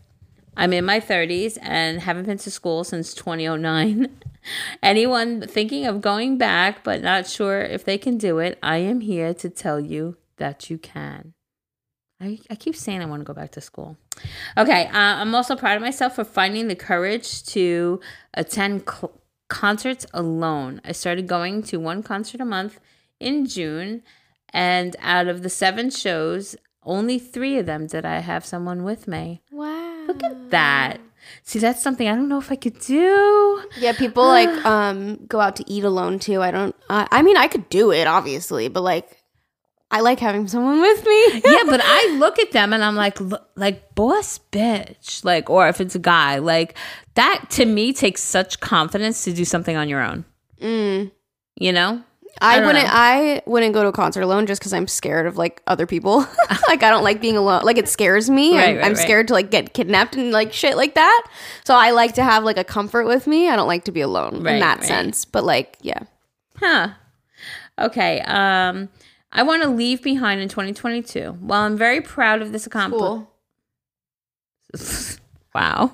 [0.56, 4.08] I'm in my 30s and haven't been to school since 2009.
[4.84, 9.02] Anyone thinking of going back but not sure if they can do it, I am
[9.02, 11.34] here to tell you that you can.
[12.22, 13.98] I, I keep saying I want to go back to school.
[14.58, 18.00] Okay, uh, I'm also proud of myself for finding the courage to
[18.34, 19.20] attend cl-
[19.50, 20.80] concerts alone.
[20.86, 22.80] I started going to one concert a month
[23.20, 24.04] in June,
[24.54, 29.08] and out of the seven shows, only three of them did I have someone with
[29.08, 29.42] me.
[29.52, 30.06] wow.
[30.08, 31.00] Look at that.
[31.44, 33.64] See, that's something I don't know if I could do.
[33.78, 36.42] Yeah, people like um go out to eat alone too.
[36.42, 36.76] I don't.
[36.90, 39.22] Uh, I mean, I could do it obviously, but like,
[39.92, 41.42] I like having someone with me.
[41.46, 43.20] yeah, but I look at them and I'm like,
[43.56, 46.76] like boss bitch, like, or if it's a guy, like
[47.16, 50.26] that to me takes such confidence to do something on your own.
[50.60, 51.12] Mm.
[51.56, 52.04] You know?
[52.42, 52.86] I, don't wouldn't.
[52.86, 52.92] know.
[52.94, 56.20] I wouldn't go to a concert alone just because I'm scared of like other people.
[56.68, 57.64] like I don't like being alone.
[57.64, 58.58] Like it scares me.
[58.58, 59.02] Right, I'm, right, I'm right.
[59.02, 61.28] scared to like get kidnapped and like shit like that.
[61.64, 63.50] So I like to have like a comfort with me.
[63.50, 65.26] I don't like to be alone in that sense.
[65.26, 66.04] But like, yeah,
[66.62, 66.90] Huh.
[67.80, 68.22] Okay.
[68.22, 68.90] Um,
[69.32, 71.38] I want to leave behind in 2022.
[71.40, 73.28] While I'm very proud of this accomplishment.
[75.54, 75.92] Wow.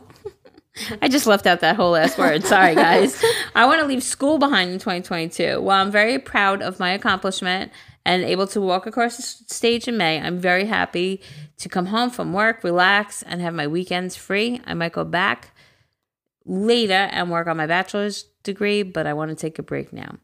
[1.02, 2.44] I just left out that whole last word.
[2.44, 3.24] Sorry, guys.
[3.56, 5.62] I want to leave school behind in 2022.
[5.62, 7.72] While I'm very proud of my accomplishment
[8.06, 11.22] and able to walk across the stage in May, I'm very happy
[11.58, 14.62] to come home from work, relax, and have my weekends free.
[14.66, 15.52] I might go back
[16.46, 20.18] later and work on my bachelor's degree, but I want to take a break now.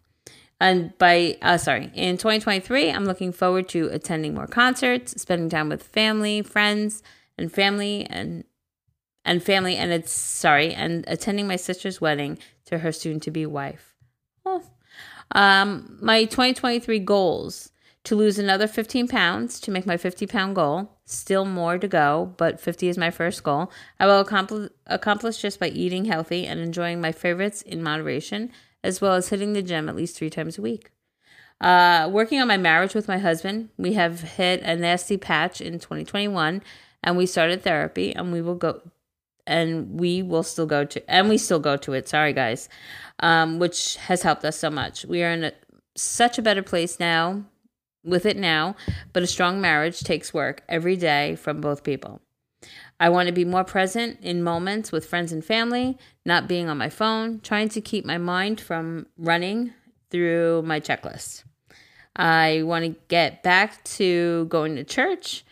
[0.62, 5.68] And by, uh, sorry, in 2023, I'm looking forward to attending more concerts, spending time
[5.68, 7.04] with family, friends,
[7.38, 8.46] and family, and
[9.26, 13.96] and family, and it's sorry, and attending my sister's wedding to her soon-to-be wife.
[14.46, 14.64] Oh.
[15.34, 17.72] Um, my 2023 goals:
[18.04, 20.90] to lose another 15 pounds, to make my 50-pound goal.
[21.06, 23.72] Still more to go, but 50 is my first goal.
[24.00, 28.52] I will accompli- accomplish just by eating healthy and enjoying my favorites in moderation,
[28.84, 30.92] as well as hitting the gym at least three times a week.
[31.62, 35.80] Uh, working on my marriage with my husband, we have hit a nasty patch in
[35.80, 36.62] 2021,
[37.04, 38.82] and we started therapy, and we will go,
[39.46, 42.08] and we will still go to, and we still go to it.
[42.08, 42.70] Sorry, guys,
[43.20, 45.06] um, which has helped us so much.
[45.06, 45.54] We are in a,
[45.96, 47.44] such a better place now,
[48.04, 48.76] with it now,
[49.14, 52.22] but a strong marriage takes work every day from both people.
[53.00, 56.78] I want to be more present in moments with friends and family, not being on
[56.78, 59.74] my phone, trying to keep my mind from running
[60.10, 61.44] through my checklist.
[62.16, 65.44] I want to get back to going to church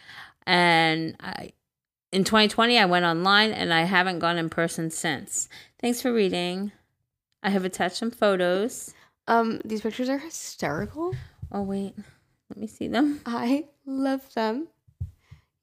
[0.45, 1.51] and I
[2.11, 5.49] in 2020 I went online and I haven't gone in person since.
[5.79, 6.71] Thanks for reading.
[7.43, 8.93] I have attached some photos.
[9.27, 11.15] Um, these pictures are hysterical.
[11.51, 11.93] Oh wait.
[12.49, 13.21] Let me see them.
[13.25, 14.67] I love them.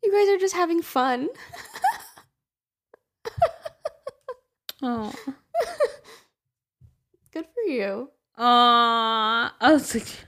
[0.02, 1.28] You guys are just having fun.
[4.82, 5.12] Oh.
[7.32, 8.10] Good for you.
[8.38, 9.50] Aww.
[9.60, 10.24] Oh, it's like-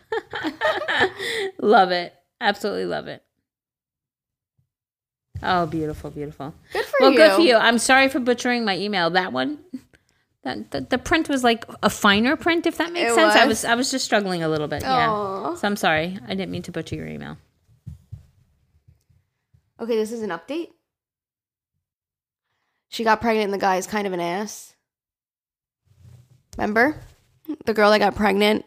[1.60, 2.12] love it.
[2.40, 3.22] Absolutely love it.
[5.42, 6.54] Oh, beautiful, beautiful.
[6.72, 7.18] Good for well, you.
[7.18, 7.56] Well, good for you.
[7.56, 9.10] I'm sorry for butchering my email.
[9.10, 9.58] That one,
[10.42, 13.34] that the, the print was like a finer print, if that makes It sense.
[13.34, 13.58] I was?
[13.58, 14.82] was I was just struggling a little bit.
[14.82, 15.54] Yeah.
[15.54, 16.18] So I'm sorry.
[16.26, 17.38] I didn't mean to butcher your email.
[19.80, 20.68] Okay, this is an update.
[22.88, 24.74] She got pregnant and the guy is kind of an ass.
[26.58, 27.00] Remember?
[27.64, 28.64] The girl that got pregnant,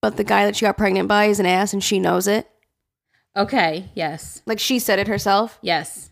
[0.00, 2.48] but the guy that she got pregnant by is an ass and she knows it.
[3.36, 3.88] Okay.
[3.94, 4.42] Yes.
[4.46, 5.58] Like she said it herself.
[5.62, 6.10] Yes.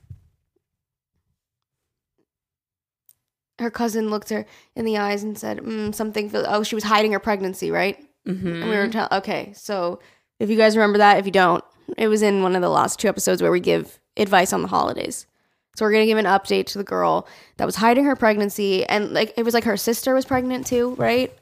[3.58, 6.30] Her cousin looked her in the eyes and said, mm, something.
[6.34, 7.98] Oh, she was hiding her pregnancy, right?
[8.26, 8.46] Mm-hmm.
[8.48, 9.52] And we were tell- okay.
[9.54, 10.00] So
[10.38, 11.62] if you guys remember that, if you don't,
[11.98, 14.68] it was in one of the last two episodes where we give advice on the
[14.68, 15.26] holidays.
[15.76, 19.12] So we're gonna give an update to the girl that was hiding her pregnancy, and
[19.12, 21.32] like it was like her sister was pregnant too, right?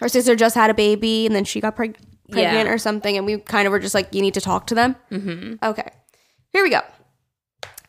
[0.00, 1.96] Her sister just had a baby, and then she got preg-
[2.30, 2.72] pregnant Yeah.
[2.72, 4.96] or something, and we kind of were just like, you need to talk to them.
[5.10, 5.64] Mm-hmm.
[5.64, 5.88] Okay,
[6.52, 6.80] here we go.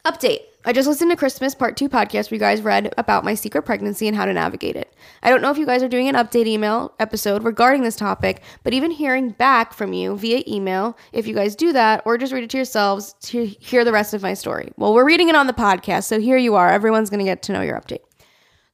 [0.05, 0.39] Update.
[0.67, 3.63] I just listened to Christmas Part 2 podcast where you guys read about my secret
[3.63, 4.95] pregnancy and how to navigate it.
[5.21, 8.41] I don't know if you guys are doing an update email episode regarding this topic,
[8.63, 12.33] but even hearing back from you via email, if you guys do that, or just
[12.33, 14.71] read it to yourselves to hear the rest of my story.
[14.75, 16.71] Well, we're reading it on the podcast, so here you are.
[16.71, 18.01] Everyone's going to get to know your update.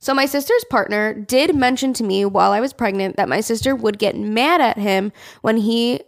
[0.01, 3.75] So, my sister's partner did mention to me while I was pregnant that my sister
[3.75, 6.01] would get mad at him when he.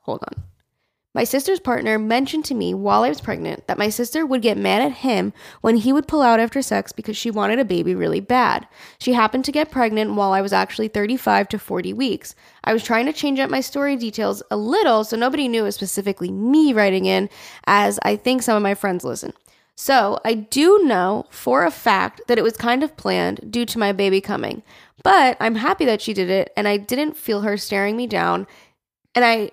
[0.00, 0.44] Hold on.
[1.14, 4.56] My sister's partner mentioned to me while I was pregnant that my sister would get
[4.56, 7.96] mad at him when he would pull out after sex because she wanted a baby
[7.96, 8.68] really bad.
[9.00, 12.36] She happened to get pregnant while I was actually 35 to 40 weeks.
[12.62, 15.64] I was trying to change up my story details a little so nobody knew it
[15.64, 17.28] was specifically me writing in,
[17.66, 19.32] as I think some of my friends listen.
[19.76, 23.78] So I do know for a fact that it was kind of planned due to
[23.78, 24.62] my baby coming.
[25.02, 28.46] But I'm happy that she did it and I didn't feel her staring me down.
[29.14, 29.52] And I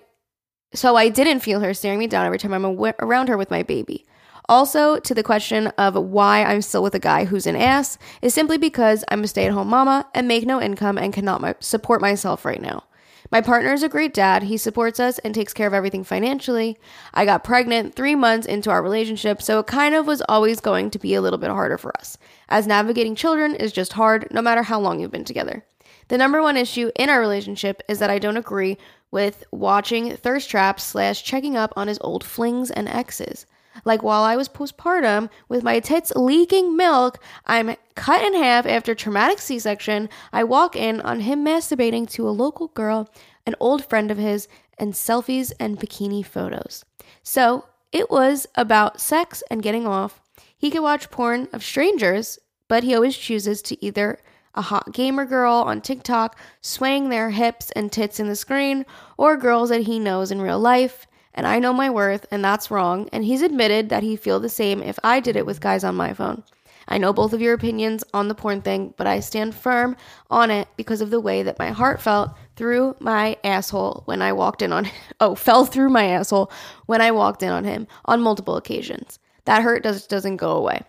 [0.74, 3.50] so I didn't feel her staring me down every time I'm awa- around her with
[3.50, 4.04] my baby.
[4.50, 8.32] Also, to the question of why I'm still with a guy who's an ass, is
[8.32, 12.00] simply because I'm a stay at home mama and make no income and cannot support
[12.00, 12.84] myself right now.
[13.30, 14.44] My partner is a great dad.
[14.44, 16.78] He supports us and takes care of everything financially.
[17.12, 20.90] I got pregnant three months into our relationship, so it kind of was always going
[20.90, 22.16] to be a little bit harder for us,
[22.48, 25.62] as navigating children is just hard no matter how long you've been together.
[26.08, 28.78] The number one issue in our relationship is that I don't agree
[29.10, 33.44] with watching thirst traps slash checking up on his old flings and exes.
[33.88, 38.94] Like while I was postpartum with my tits leaking milk, I'm cut in half after
[38.94, 40.10] traumatic C section.
[40.30, 43.08] I walk in on him masturbating to a local girl,
[43.46, 46.84] an old friend of his, and selfies and bikini photos.
[47.22, 50.20] So it was about sex and getting off.
[50.54, 54.18] He could watch porn of strangers, but he always chooses to either
[54.54, 58.84] a hot gamer girl on TikTok swaying their hips and tits in the screen,
[59.16, 61.06] or girls that he knows in real life.
[61.34, 63.08] And I know my worth, and that's wrong.
[63.12, 65.94] And he's admitted that he'd feel the same if I did it with guys on
[65.94, 66.42] my phone.
[66.88, 69.94] I know both of your opinions on the porn thing, but I stand firm
[70.30, 74.32] on it because of the way that my heart felt through my asshole when I
[74.32, 74.88] walked in on
[75.20, 76.50] oh, fell through my asshole
[76.86, 79.18] when I walked in on him on multiple occasions.
[79.44, 80.80] That hurt does, doesn't go away.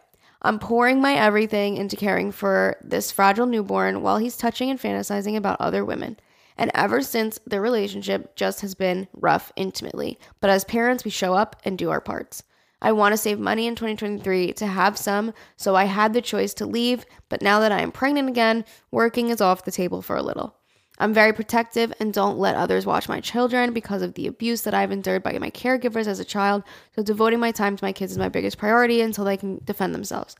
[0.41, 5.35] I'm pouring my everything into caring for this fragile newborn while he's touching and fantasizing
[5.35, 6.17] about other women.
[6.59, 10.19] And ever since, their relationship just has been rough intimately.
[10.41, 12.43] But as parents, we show up and do our parts.
[12.81, 16.53] I want to save money in 2023 to have some, so I had the choice
[16.55, 17.05] to leave.
[17.29, 20.53] But now that I am pregnant again, working is off the table for a little.
[20.97, 24.73] I'm very protective and don't let others watch my children because of the abuse that
[24.73, 26.63] I've endured by my caregivers as a child.
[26.93, 29.95] So, devoting my time to my kids is my biggest priority until they can defend
[29.95, 30.35] themselves.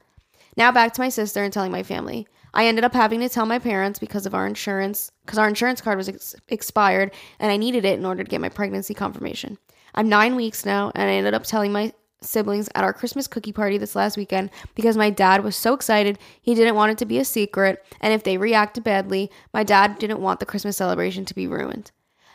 [0.58, 2.28] Now, back to my sister and telling my family.
[2.54, 5.82] I ended up having to tell my parents because of our insurance, because our insurance
[5.82, 9.58] card was ex- expired and I needed it in order to get my pregnancy confirmation.
[9.96, 13.52] I'm nine weeks now, and I ended up telling my siblings at our Christmas cookie
[13.52, 17.06] party this last weekend because my dad was so excited he didn't want it to
[17.06, 21.26] be a secret, and if they reacted badly, my dad didn't want the Christmas celebration
[21.26, 21.92] to be ruined.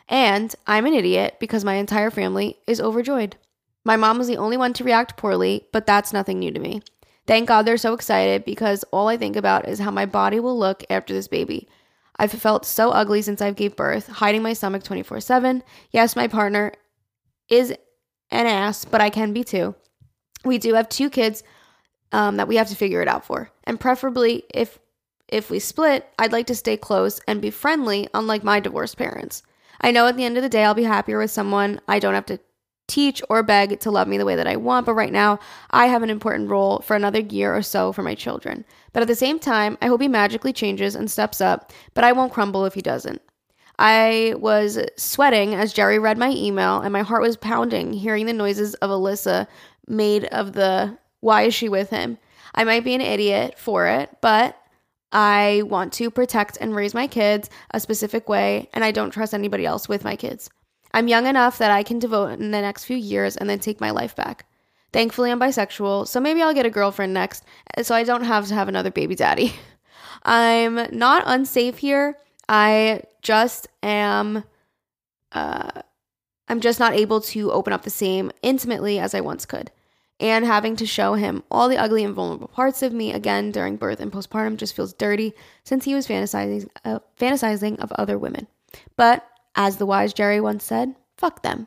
[0.09, 3.37] And I'm an idiot because my entire family is overjoyed.
[3.85, 6.83] My mom was the only one to react poorly, but that's nothing new to me.
[7.27, 10.59] Thank God they're so excited because all I think about is how my body will
[10.59, 11.69] look after this baby.
[12.17, 15.63] I've felt so ugly since I gave birth, hiding my stomach 24 7.
[15.91, 16.73] Yes, my partner
[17.49, 17.71] is
[18.31, 19.75] an ass, but I can be too.
[20.45, 21.43] We do have two kids
[22.13, 24.79] um, that we have to figure it out for, and preferably if
[25.27, 29.43] if we split, I'd like to stay close and be friendly, unlike my divorced parents.
[29.81, 32.15] I know at the end of the day, I'll be happier with someone I don't
[32.15, 32.39] have to
[32.87, 35.39] teach or beg to love me the way that I want, but right now,
[35.71, 38.65] I have an important role for another year or so for my children.
[38.93, 42.13] But at the same time, I hope he magically changes and steps up, but I
[42.13, 43.23] won't crumble if he doesn't.
[43.79, 48.33] I was sweating as Jerry read my email, and my heart was pounding hearing the
[48.33, 49.47] noises of Alyssa
[49.89, 52.19] made of the why is she with him?
[52.55, 54.57] I might be an idiot for it, but
[55.11, 59.33] I want to protect and raise my kids a specific way, and I don't trust
[59.33, 60.51] anybody else with my kids.
[60.95, 63.81] I'm young enough that I can devote in the next few years and then take
[63.81, 64.47] my life back.
[64.93, 67.43] Thankfully, I'm bisexual, so maybe I'll get a girlfriend next,
[67.83, 69.53] so I don't have to have another baby daddy.
[70.23, 72.17] I'm not unsafe here.
[72.49, 74.45] I just am
[75.33, 75.83] uh
[76.47, 79.73] I'm just not able to open up the same intimately as I once could.
[80.21, 83.77] And having to show him all the ugly and vulnerable parts of me again during
[83.77, 85.33] birth and postpartum just feels dirty
[85.65, 88.47] since he was fantasizing uh, fantasizing of other women.
[88.97, 91.67] But as the wise Jerry once said, fuck them.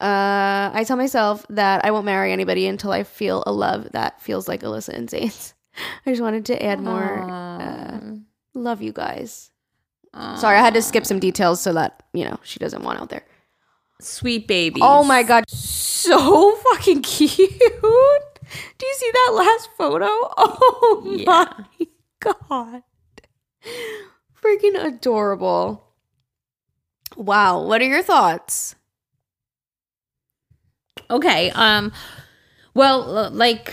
[0.00, 4.20] Uh, I tell myself that I won't marry anybody until I feel a love that
[4.20, 5.54] feels like Alyssa and Zane's.
[6.06, 7.22] I just wanted to add more.
[7.30, 8.00] Uh,
[8.54, 9.50] love you guys.
[10.14, 13.08] Sorry, I had to skip some details so that, you know, she doesn't want out
[13.08, 13.24] there.
[14.00, 14.80] Sweet baby.
[14.82, 17.38] Oh my god, so fucking cute.
[17.38, 20.06] Do you see that last photo?
[20.44, 21.52] Oh Yeah.
[21.78, 21.86] my
[22.20, 22.82] god.
[24.42, 25.91] Freaking adorable.
[27.16, 28.74] Wow, what are your thoughts?
[31.10, 31.50] Okay.
[31.54, 31.92] Um
[32.74, 33.72] well, like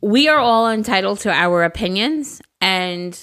[0.00, 3.18] we are all entitled to our opinions and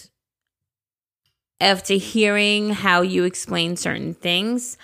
[1.62, 4.78] after hearing how you explain certain things,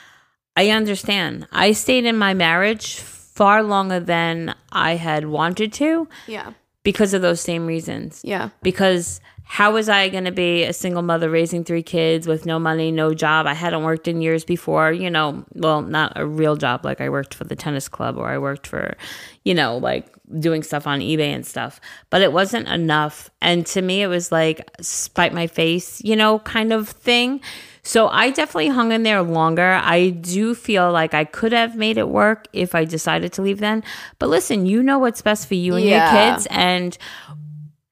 [0.57, 1.47] I understand.
[1.51, 6.51] I stayed in my marriage far longer than I had wanted to Yeah.
[6.83, 8.21] because of those same reasons.
[8.23, 8.49] Yeah.
[8.61, 12.57] because how was I going to be a single mother raising three kids with no
[12.59, 13.45] money, no job?
[13.45, 16.83] I hadn't worked in years before, you know, well, not a real job.
[16.83, 18.95] Like I worked for the tennis club or I worked for,
[19.43, 20.07] you know, like
[20.39, 23.29] doing stuff on eBay and stuff, but it wasn't enough.
[23.39, 27.39] And to me, it was like spite my face, you know, kind of thing.
[27.83, 29.79] So I definitely hung in there longer.
[29.83, 33.59] I do feel like I could have made it work if I decided to leave
[33.59, 33.83] then.
[34.17, 36.11] But listen, you know what's best for you and Yeah.
[36.11, 36.47] your kids.
[36.49, 36.97] And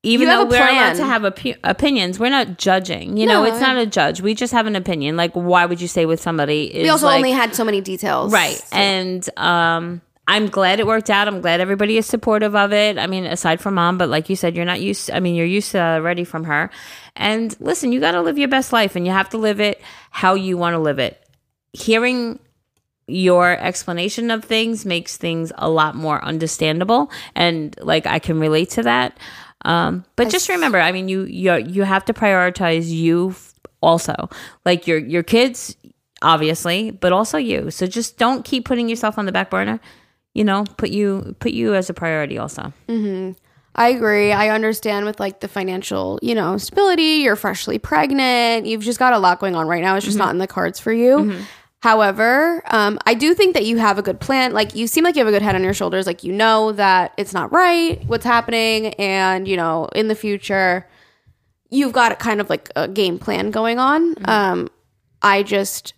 [0.04, 3.16] even though we're allowed to have opi- opinions, we're not judging.
[3.18, 4.22] You know, it's not a judge.
[4.22, 5.16] We just have an opinion.
[5.16, 6.72] Like, why would you stay with somebody?
[6.76, 8.32] We also like- only had so many details.
[8.34, 8.62] right.
[8.74, 11.28] And um, I'm glad it worked out.
[11.28, 12.98] I'm glad everybody is supportive of it.
[12.98, 15.10] I mean, aside from mom, but like you said, you're not used.
[15.10, 16.70] I mean, you're used to already from her.
[17.16, 19.82] And listen, you got to live your best life, and you have to live it
[20.12, 21.20] how you want to live it.
[21.74, 22.40] Hearing
[23.08, 28.70] your explanation of things makes things a lot more understandable and like I can relate
[28.72, 29.18] to that.
[29.66, 34.30] Um, but just remember, I mean, you you you have to prioritize you f- also,
[34.66, 35.76] like your your kids,
[36.22, 37.72] obviously, but also you.
[37.72, 39.80] So just don't keep putting yourself on the back burner.
[40.34, 42.74] You know, put you put you as a priority also.
[42.88, 43.34] Mm-hmm.
[43.76, 44.32] I agree.
[44.32, 47.22] I understand with like the financial, you know, stability.
[47.24, 48.68] You're freshly pregnant.
[48.68, 49.96] You've just got a lot going on right now.
[49.96, 51.44] It's just not in the cards for you.
[51.84, 54.54] However, um, I do think that you have a good plan.
[54.54, 56.08] Like you seem like you have a good head on your shoulders.
[56.08, 60.88] Like you know that it's not right what's happening, and you know in the future
[61.70, 64.16] you've got kind of like a game plan going on.
[64.24, 64.70] Um,
[65.22, 65.94] I just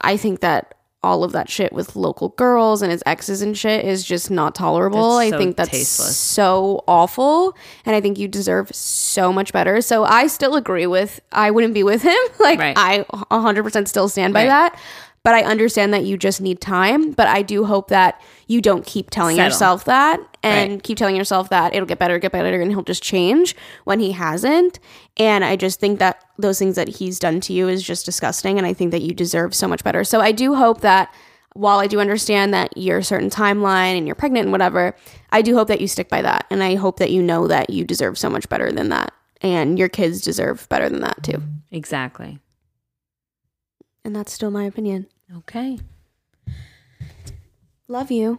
[0.00, 3.84] I think that all of that shit with local girls and his exes and shit
[3.84, 5.16] is just not tolerable.
[5.18, 6.16] That's I so think that's tasteless.
[6.16, 9.80] so awful and I think you deserve so much better.
[9.80, 12.16] So I still agree with I wouldn't be with him.
[12.38, 12.74] Like Right.
[12.76, 14.48] I 100% still stand by Right.
[14.72, 14.78] that.
[15.24, 18.84] But I understand that you just need time, but I do hope that you don't
[18.84, 19.50] keep telling Settle.
[19.50, 20.82] yourself that and Right.
[20.82, 23.54] keep telling yourself that it'll get better, get better and he'll just change
[23.84, 24.80] when he hasn't.
[25.18, 28.58] And I just think that those things that he's done to you is just disgusting
[28.58, 30.02] and I think that you deserve so much better.
[30.02, 31.14] So I do hope that
[31.54, 34.96] while I do understand that you're a certain timeline and you're pregnant and whatever,
[35.30, 36.46] I do hope that you stick by that.
[36.50, 39.12] And I hope that you know that you deserve so much better than that.
[39.40, 41.42] And your kids deserve better than that too.
[41.70, 42.40] Exactly.
[44.04, 45.06] And that's still my opinion.
[45.38, 45.78] Okay.
[47.88, 48.38] Love you.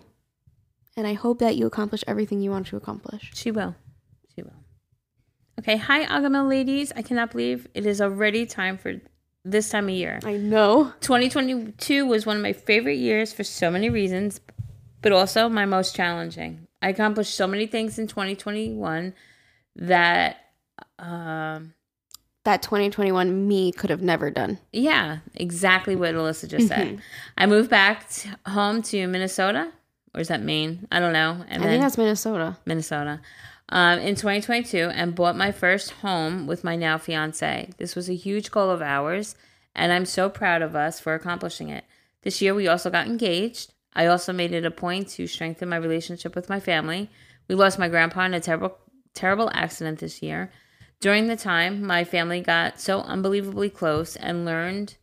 [0.95, 3.31] And I hope that you accomplish everything you want to accomplish.
[3.33, 3.75] She will.
[4.35, 4.63] She will.
[5.59, 5.77] Okay.
[5.77, 6.91] Hi, Agahmil ladies.
[6.95, 8.99] I cannot believe it is already time for
[9.43, 10.19] this time of year.
[10.23, 10.93] I know.
[11.01, 14.39] 2022 was one of my favorite years for so many reasons,
[15.01, 16.67] but also my most challenging.
[16.81, 19.13] I accomplished so many things in 2021
[19.77, 20.37] that,
[20.99, 21.73] um,
[22.43, 24.59] That 2021 me could have never done.
[24.73, 27.01] yeah, exactly what Alyssa just said.
[27.37, 29.71] I moved back t- home to Minnesota,
[30.13, 30.85] or is that Maine?
[30.91, 31.45] I don't know.
[31.47, 32.57] And I think that's Minnesota.
[32.65, 33.21] Minnesota,
[33.69, 37.69] um, in 2022 and bought my first home with my now fiance.
[37.77, 39.35] This was a huge goal of ours,
[39.73, 41.85] and I'm so proud of us for accomplishing it.
[42.23, 43.71] This year, we also got engaged.
[43.95, 47.09] I also made it a point to strengthen my relationship with my family.
[47.47, 48.77] We lost my grandpa in a terrible,
[49.13, 50.51] terrible accident this year.
[51.03, 54.95] During the time, my family got so unbelievably close and learned,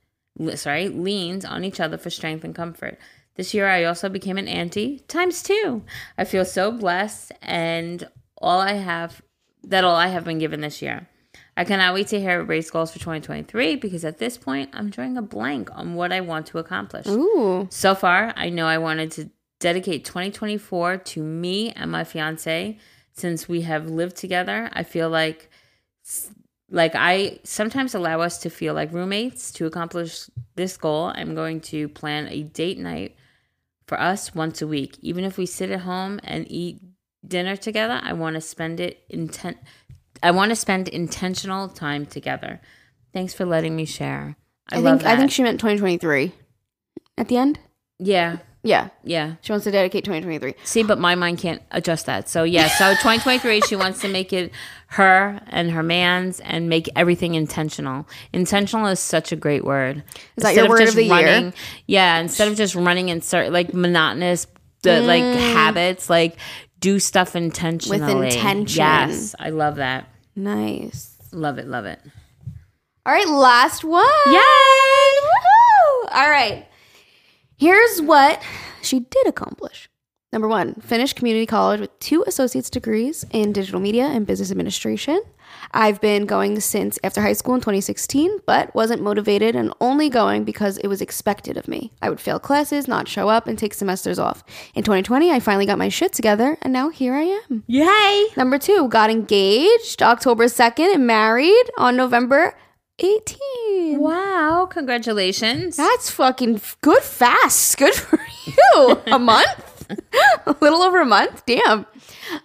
[0.55, 2.99] sorry, leaned on each other for strength and comfort.
[3.35, 5.83] This year, I also became an auntie times two.
[6.17, 8.09] I feel so blessed, and
[8.39, 9.21] all I have
[9.63, 11.07] that all I have been given this year.
[11.55, 15.19] I cannot wait to hear everybody's goals for 2023 because at this point, I'm drawing
[15.19, 17.09] a blank on what I want to accomplish.
[17.09, 17.69] Ooh.
[17.71, 19.29] So far, I know I wanted to
[19.59, 22.79] dedicate 2024 to me and my fiance
[23.13, 24.71] since we have lived together.
[24.73, 25.51] I feel like
[26.71, 31.13] like I sometimes allow us to feel like roommates to accomplish this goal.
[31.15, 33.17] I'm going to plan a date night
[33.87, 34.97] for us once a week.
[35.01, 36.81] Even if we sit at home and eat
[37.27, 39.59] dinner together, I want to spend it intent
[40.23, 42.61] I want to spend intentional time together.
[43.13, 44.37] Thanks for letting me share.
[44.71, 45.05] I, I, think.
[45.05, 46.33] I think she meant 2023.
[47.17, 47.59] At the end?
[47.99, 48.89] yeah, Yeah.
[49.05, 49.37] yeah.
[49.41, 50.55] She wants to dedicate 2023.
[50.65, 52.29] See, but my mind can't adjust that.
[52.29, 54.53] So yeah, so 2023, she wants to make it
[54.89, 58.07] her and her man's and make everything intentional.
[58.33, 60.03] Intentional is such a great word.
[60.37, 61.53] Is that your word just of the year?
[61.87, 64.47] Yeah, instead of just running in certain like monotonous,
[64.83, 65.37] the like mm.
[65.37, 66.37] habits, like
[66.81, 68.15] do stuff intentionally.
[68.15, 68.79] With intention.
[68.79, 70.09] Yes, I love that.
[70.37, 71.17] Nice.
[71.33, 71.67] Love it.
[71.67, 72.01] Love it.
[73.07, 74.05] All right, last one.
[74.27, 74.33] Yay!
[74.35, 76.13] Woohoo!
[76.13, 76.67] All right.
[77.61, 78.43] Here's what
[78.81, 79.91] she did accomplish.
[80.33, 85.21] Number one, finished community college with two associate's degrees in digital media and business administration.
[85.73, 90.45] I've been going since after high school in 2016, but wasn't motivated and only going
[90.45, 91.93] because it was expected of me.
[92.01, 94.43] I would fail classes, not show up, and take semesters off.
[94.75, 97.65] In 2020, I finally got my shit together, and now here I am.
[97.67, 98.29] Yay!
[98.39, 102.55] Number two, got engaged October 2nd and married on November
[103.01, 103.99] 18th.
[103.99, 104.67] Wow!
[104.71, 105.77] Congratulations.
[105.77, 107.77] That's fucking good fast.
[107.79, 109.01] Good for you.
[109.07, 109.89] a month?
[110.47, 111.45] a little over a month?
[111.47, 111.87] Damn.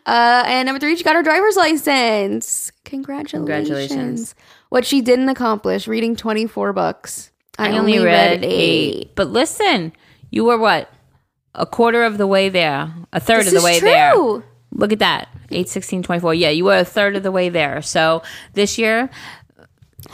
[0.05, 2.71] Uh, and number three, she got her driver's license.
[2.85, 3.31] Congratulations.
[3.31, 4.35] Congratulations.
[4.69, 7.31] What she didn't accomplish, reading 24 books.
[7.59, 9.11] I only read eight.
[9.15, 9.93] But listen,
[10.31, 10.89] you were what?
[11.53, 12.91] A quarter of the way there.
[13.13, 13.87] A third This of the is way true.
[13.89, 14.43] there.
[14.71, 15.29] Look at that.
[15.51, 16.33] 8, 16, 24.
[16.33, 17.81] Yeah, you were a third of the way there.
[17.81, 18.23] So
[18.53, 19.09] this year,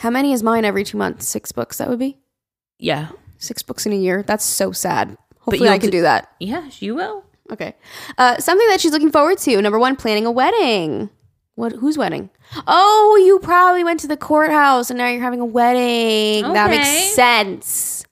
[0.02, 1.28] How many is mine every two months?
[1.28, 2.18] Six books, that would be?
[2.78, 3.08] yeah.
[3.38, 4.22] Six books in a year.
[4.22, 5.16] That's so sad.
[5.40, 6.28] Hopefully, I can do- do that.
[6.38, 7.24] Yes, you will.
[7.50, 7.74] Okay.
[8.16, 9.60] Uh, something that she's looking forward to.
[9.60, 11.10] Number one, planning a wedding.
[11.56, 11.72] What?
[11.72, 12.30] Whose wedding?
[12.68, 16.52] Oh, you probably went to the courthouse and now you're having a wedding.
[16.52, 18.04] That makes sense.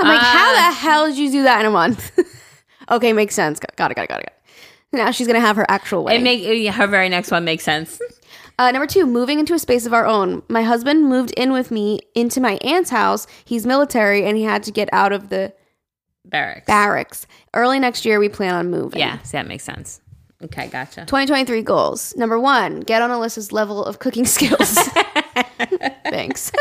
[0.00, 2.10] I'm like, how the hell did you do that in a month?
[2.90, 3.60] okay, makes sense.
[3.60, 3.76] Got it.
[3.76, 4.32] got it, got it, got it.
[4.92, 6.24] Now she's gonna have her actual It wedding.
[6.24, 8.00] make her very next one makes sense.
[8.60, 10.42] Uh, number two, moving into a space of our own.
[10.50, 13.26] My husband moved in with me into my aunt's house.
[13.42, 15.54] He's military and he had to get out of the
[16.26, 16.66] Barracks.
[16.66, 17.26] barracks.
[17.54, 19.00] Early next year, we plan on moving.
[19.00, 20.02] Yeah, see, that makes sense.
[20.44, 21.06] Okay, gotcha.
[21.06, 22.14] 2023 goals.
[22.18, 24.74] Number one, get on Alyssa's level of cooking skills.
[26.04, 26.52] Thanks.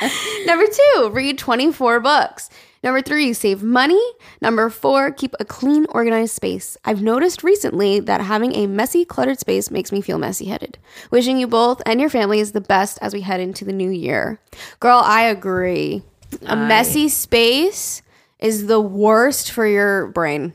[0.46, 2.48] Number two, read 24 books.
[2.82, 4.00] Number three, save money.
[4.40, 6.76] Number four, keep a clean, organized space.
[6.84, 10.78] I've noticed recently that having a messy, cluttered space makes me feel messy headed.
[11.10, 14.40] Wishing you both and your families the best as we head into the new year.
[14.80, 16.02] Girl, I agree.
[16.46, 18.02] A messy space
[18.38, 20.54] is the worst for your brain.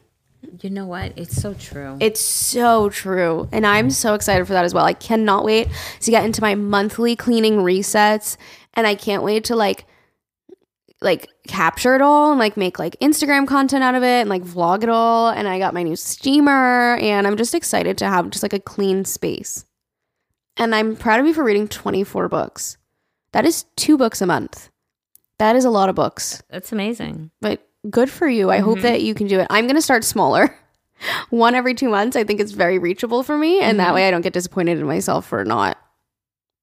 [0.61, 1.13] You know what?
[1.17, 1.97] It's so true.
[1.99, 3.47] It's so true.
[3.51, 4.85] And I'm so excited for that as well.
[4.85, 5.67] I cannot wait
[6.01, 8.37] to get into my monthly cleaning resets
[8.73, 9.85] and I can't wait to like
[11.01, 14.43] like capture it all and like make like Instagram content out of it and like
[14.43, 18.29] vlog it all and I got my new steamer and I'm just excited to have
[18.31, 19.65] just like a clean space.
[20.57, 22.77] And I'm proud of you for reading 24 books.
[23.31, 24.69] That is 2 books a month.
[25.37, 27.29] That is a lot of books That's amazing.
[27.41, 28.49] but good for you.
[28.49, 28.87] I hope mm-hmm.
[28.87, 29.47] that you can do it.
[29.51, 30.55] I'm going to start smaller.
[31.29, 32.15] One every two months.
[32.15, 33.59] I think it's very reachable for me.
[33.59, 33.95] And that mm-hmm.
[33.95, 35.77] way I don't get disappointed in myself for not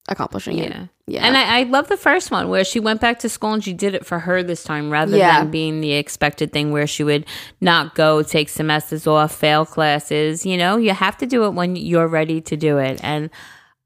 [0.09, 0.89] accomplishing it.
[1.06, 1.26] Yeah.
[1.26, 3.74] And I, I love the first one where she went back to school and she
[3.74, 5.40] did it for her this time rather Yeah.
[5.40, 7.26] than being the expected thing where she would
[7.60, 10.47] not go, take semesters off, fail classes.
[10.47, 13.01] You know, you have to do it when you're ready to do it.
[13.05, 13.28] And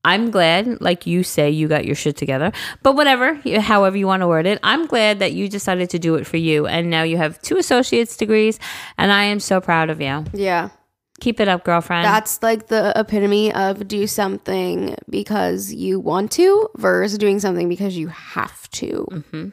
[0.05, 2.53] I'm glad, like you say, you got your shit together.
[2.85, 6.15] But whatever, however you want to word it, I'm glad that you decided to do
[6.15, 6.69] it for you.
[6.69, 8.61] And now you have two associate's degrees.
[8.97, 10.25] And I am so proud of you.
[10.33, 10.69] yeah.
[11.21, 12.05] Keep it up, girlfriend.
[12.05, 17.97] That's like the epitome of do something because you want to versus doing something because
[17.97, 19.07] you have to.
[19.11, 19.53] Mhm.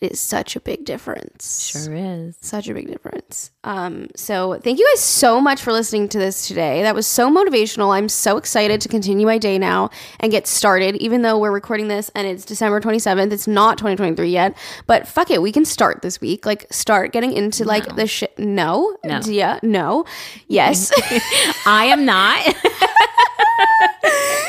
[0.00, 1.68] It is such a big difference.
[1.68, 2.36] sure is.
[2.40, 3.50] Such a big difference.
[3.64, 6.82] Um, so thank you guys so much for listening to this today.
[6.82, 7.94] That was so motivational.
[7.94, 11.88] I'm so excited to continue my day now and get started, even though we're recording
[11.88, 13.30] this and it's December 27th.
[13.30, 14.56] It's not 2023 yet,
[14.86, 15.42] but fuck it.
[15.42, 16.46] We can start this week.
[16.46, 18.38] Like start getting into like the shit.
[18.38, 18.96] No.
[19.04, 19.20] No.
[19.26, 19.60] Yeah.
[19.62, 20.06] No.
[20.48, 20.90] Yes.
[21.66, 22.38] I am not.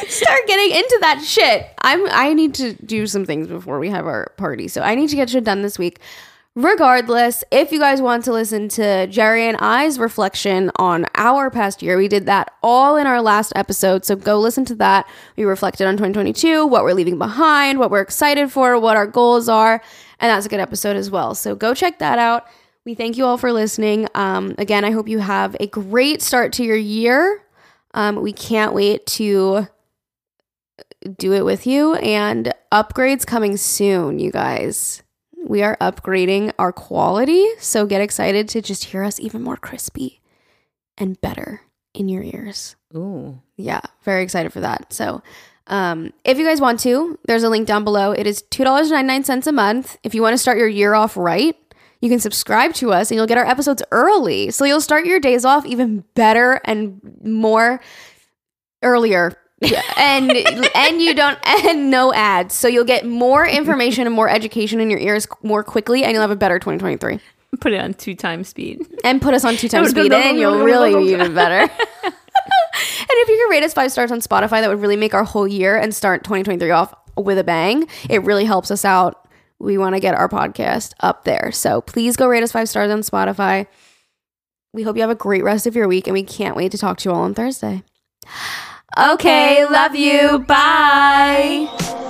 [0.07, 1.67] start getting into that shit.
[1.79, 4.67] I'm I need to do some things before we have our party.
[4.67, 5.99] So I need to get shit done this week.
[6.53, 11.81] Regardless, if you guys want to listen to Jerry and I's reflection on our past
[11.81, 14.03] year, we did that all in our last episode.
[14.03, 15.07] So go listen to that.
[15.37, 19.47] We reflected on 2022, what we're leaving behind, what we're excited for, what our goals
[19.47, 19.81] are.
[20.19, 21.35] And that's a good episode as well.
[21.35, 22.47] So go check that out.
[22.83, 24.09] We thank you all for listening.
[24.13, 27.41] Um, again, I hope you have a great start to your year.
[27.93, 29.67] Um, we can't wait to
[31.17, 35.03] do it with you and upgrades coming soon, you guys.
[35.43, 40.21] We are upgrading our quality, so get excited to just hear us even more crispy
[40.97, 41.61] and better
[41.93, 42.75] in your ears.
[42.95, 43.41] Ooh.
[43.57, 44.93] Yeah, very excited for that.
[44.93, 45.23] So,
[45.67, 48.11] um, if you guys want to, there's a link down below.
[48.11, 49.97] It is $2.99 a month.
[50.03, 51.55] If you want to start your year off right,
[52.01, 54.51] you can subscribe to us and you'll get our episodes early.
[54.51, 57.79] So you'll start your days off even better and more
[58.81, 59.37] earlier.
[59.61, 60.31] Yeah, and
[60.75, 62.55] and you don't and no ads.
[62.55, 66.21] So you'll get more information and more education in your ears more quickly and you'll
[66.21, 67.19] have a better 2023.
[67.59, 68.87] Put it on two times speed.
[69.03, 71.59] And put us on two times speed and you'll really be even better.
[72.03, 72.13] and
[73.09, 75.47] if you could rate us five stars on Spotify, that would really make our whole
[75.47, 77.87] year and start 2023 off with a bang.
[78.09, 79.27] It really helps us out.
[79.61, 81.51] We want to get our podcast up there.
[81.51, 83.67] So please go rate us five stars on Spotify.
[84.73, 86.77] We hope you have a great rest of your week and we can't wait to
[86.77, 87.83] talk to you all on Thursday.
[88.97, 90.39] Okay, love you.
[90.39, 92.00] Bye.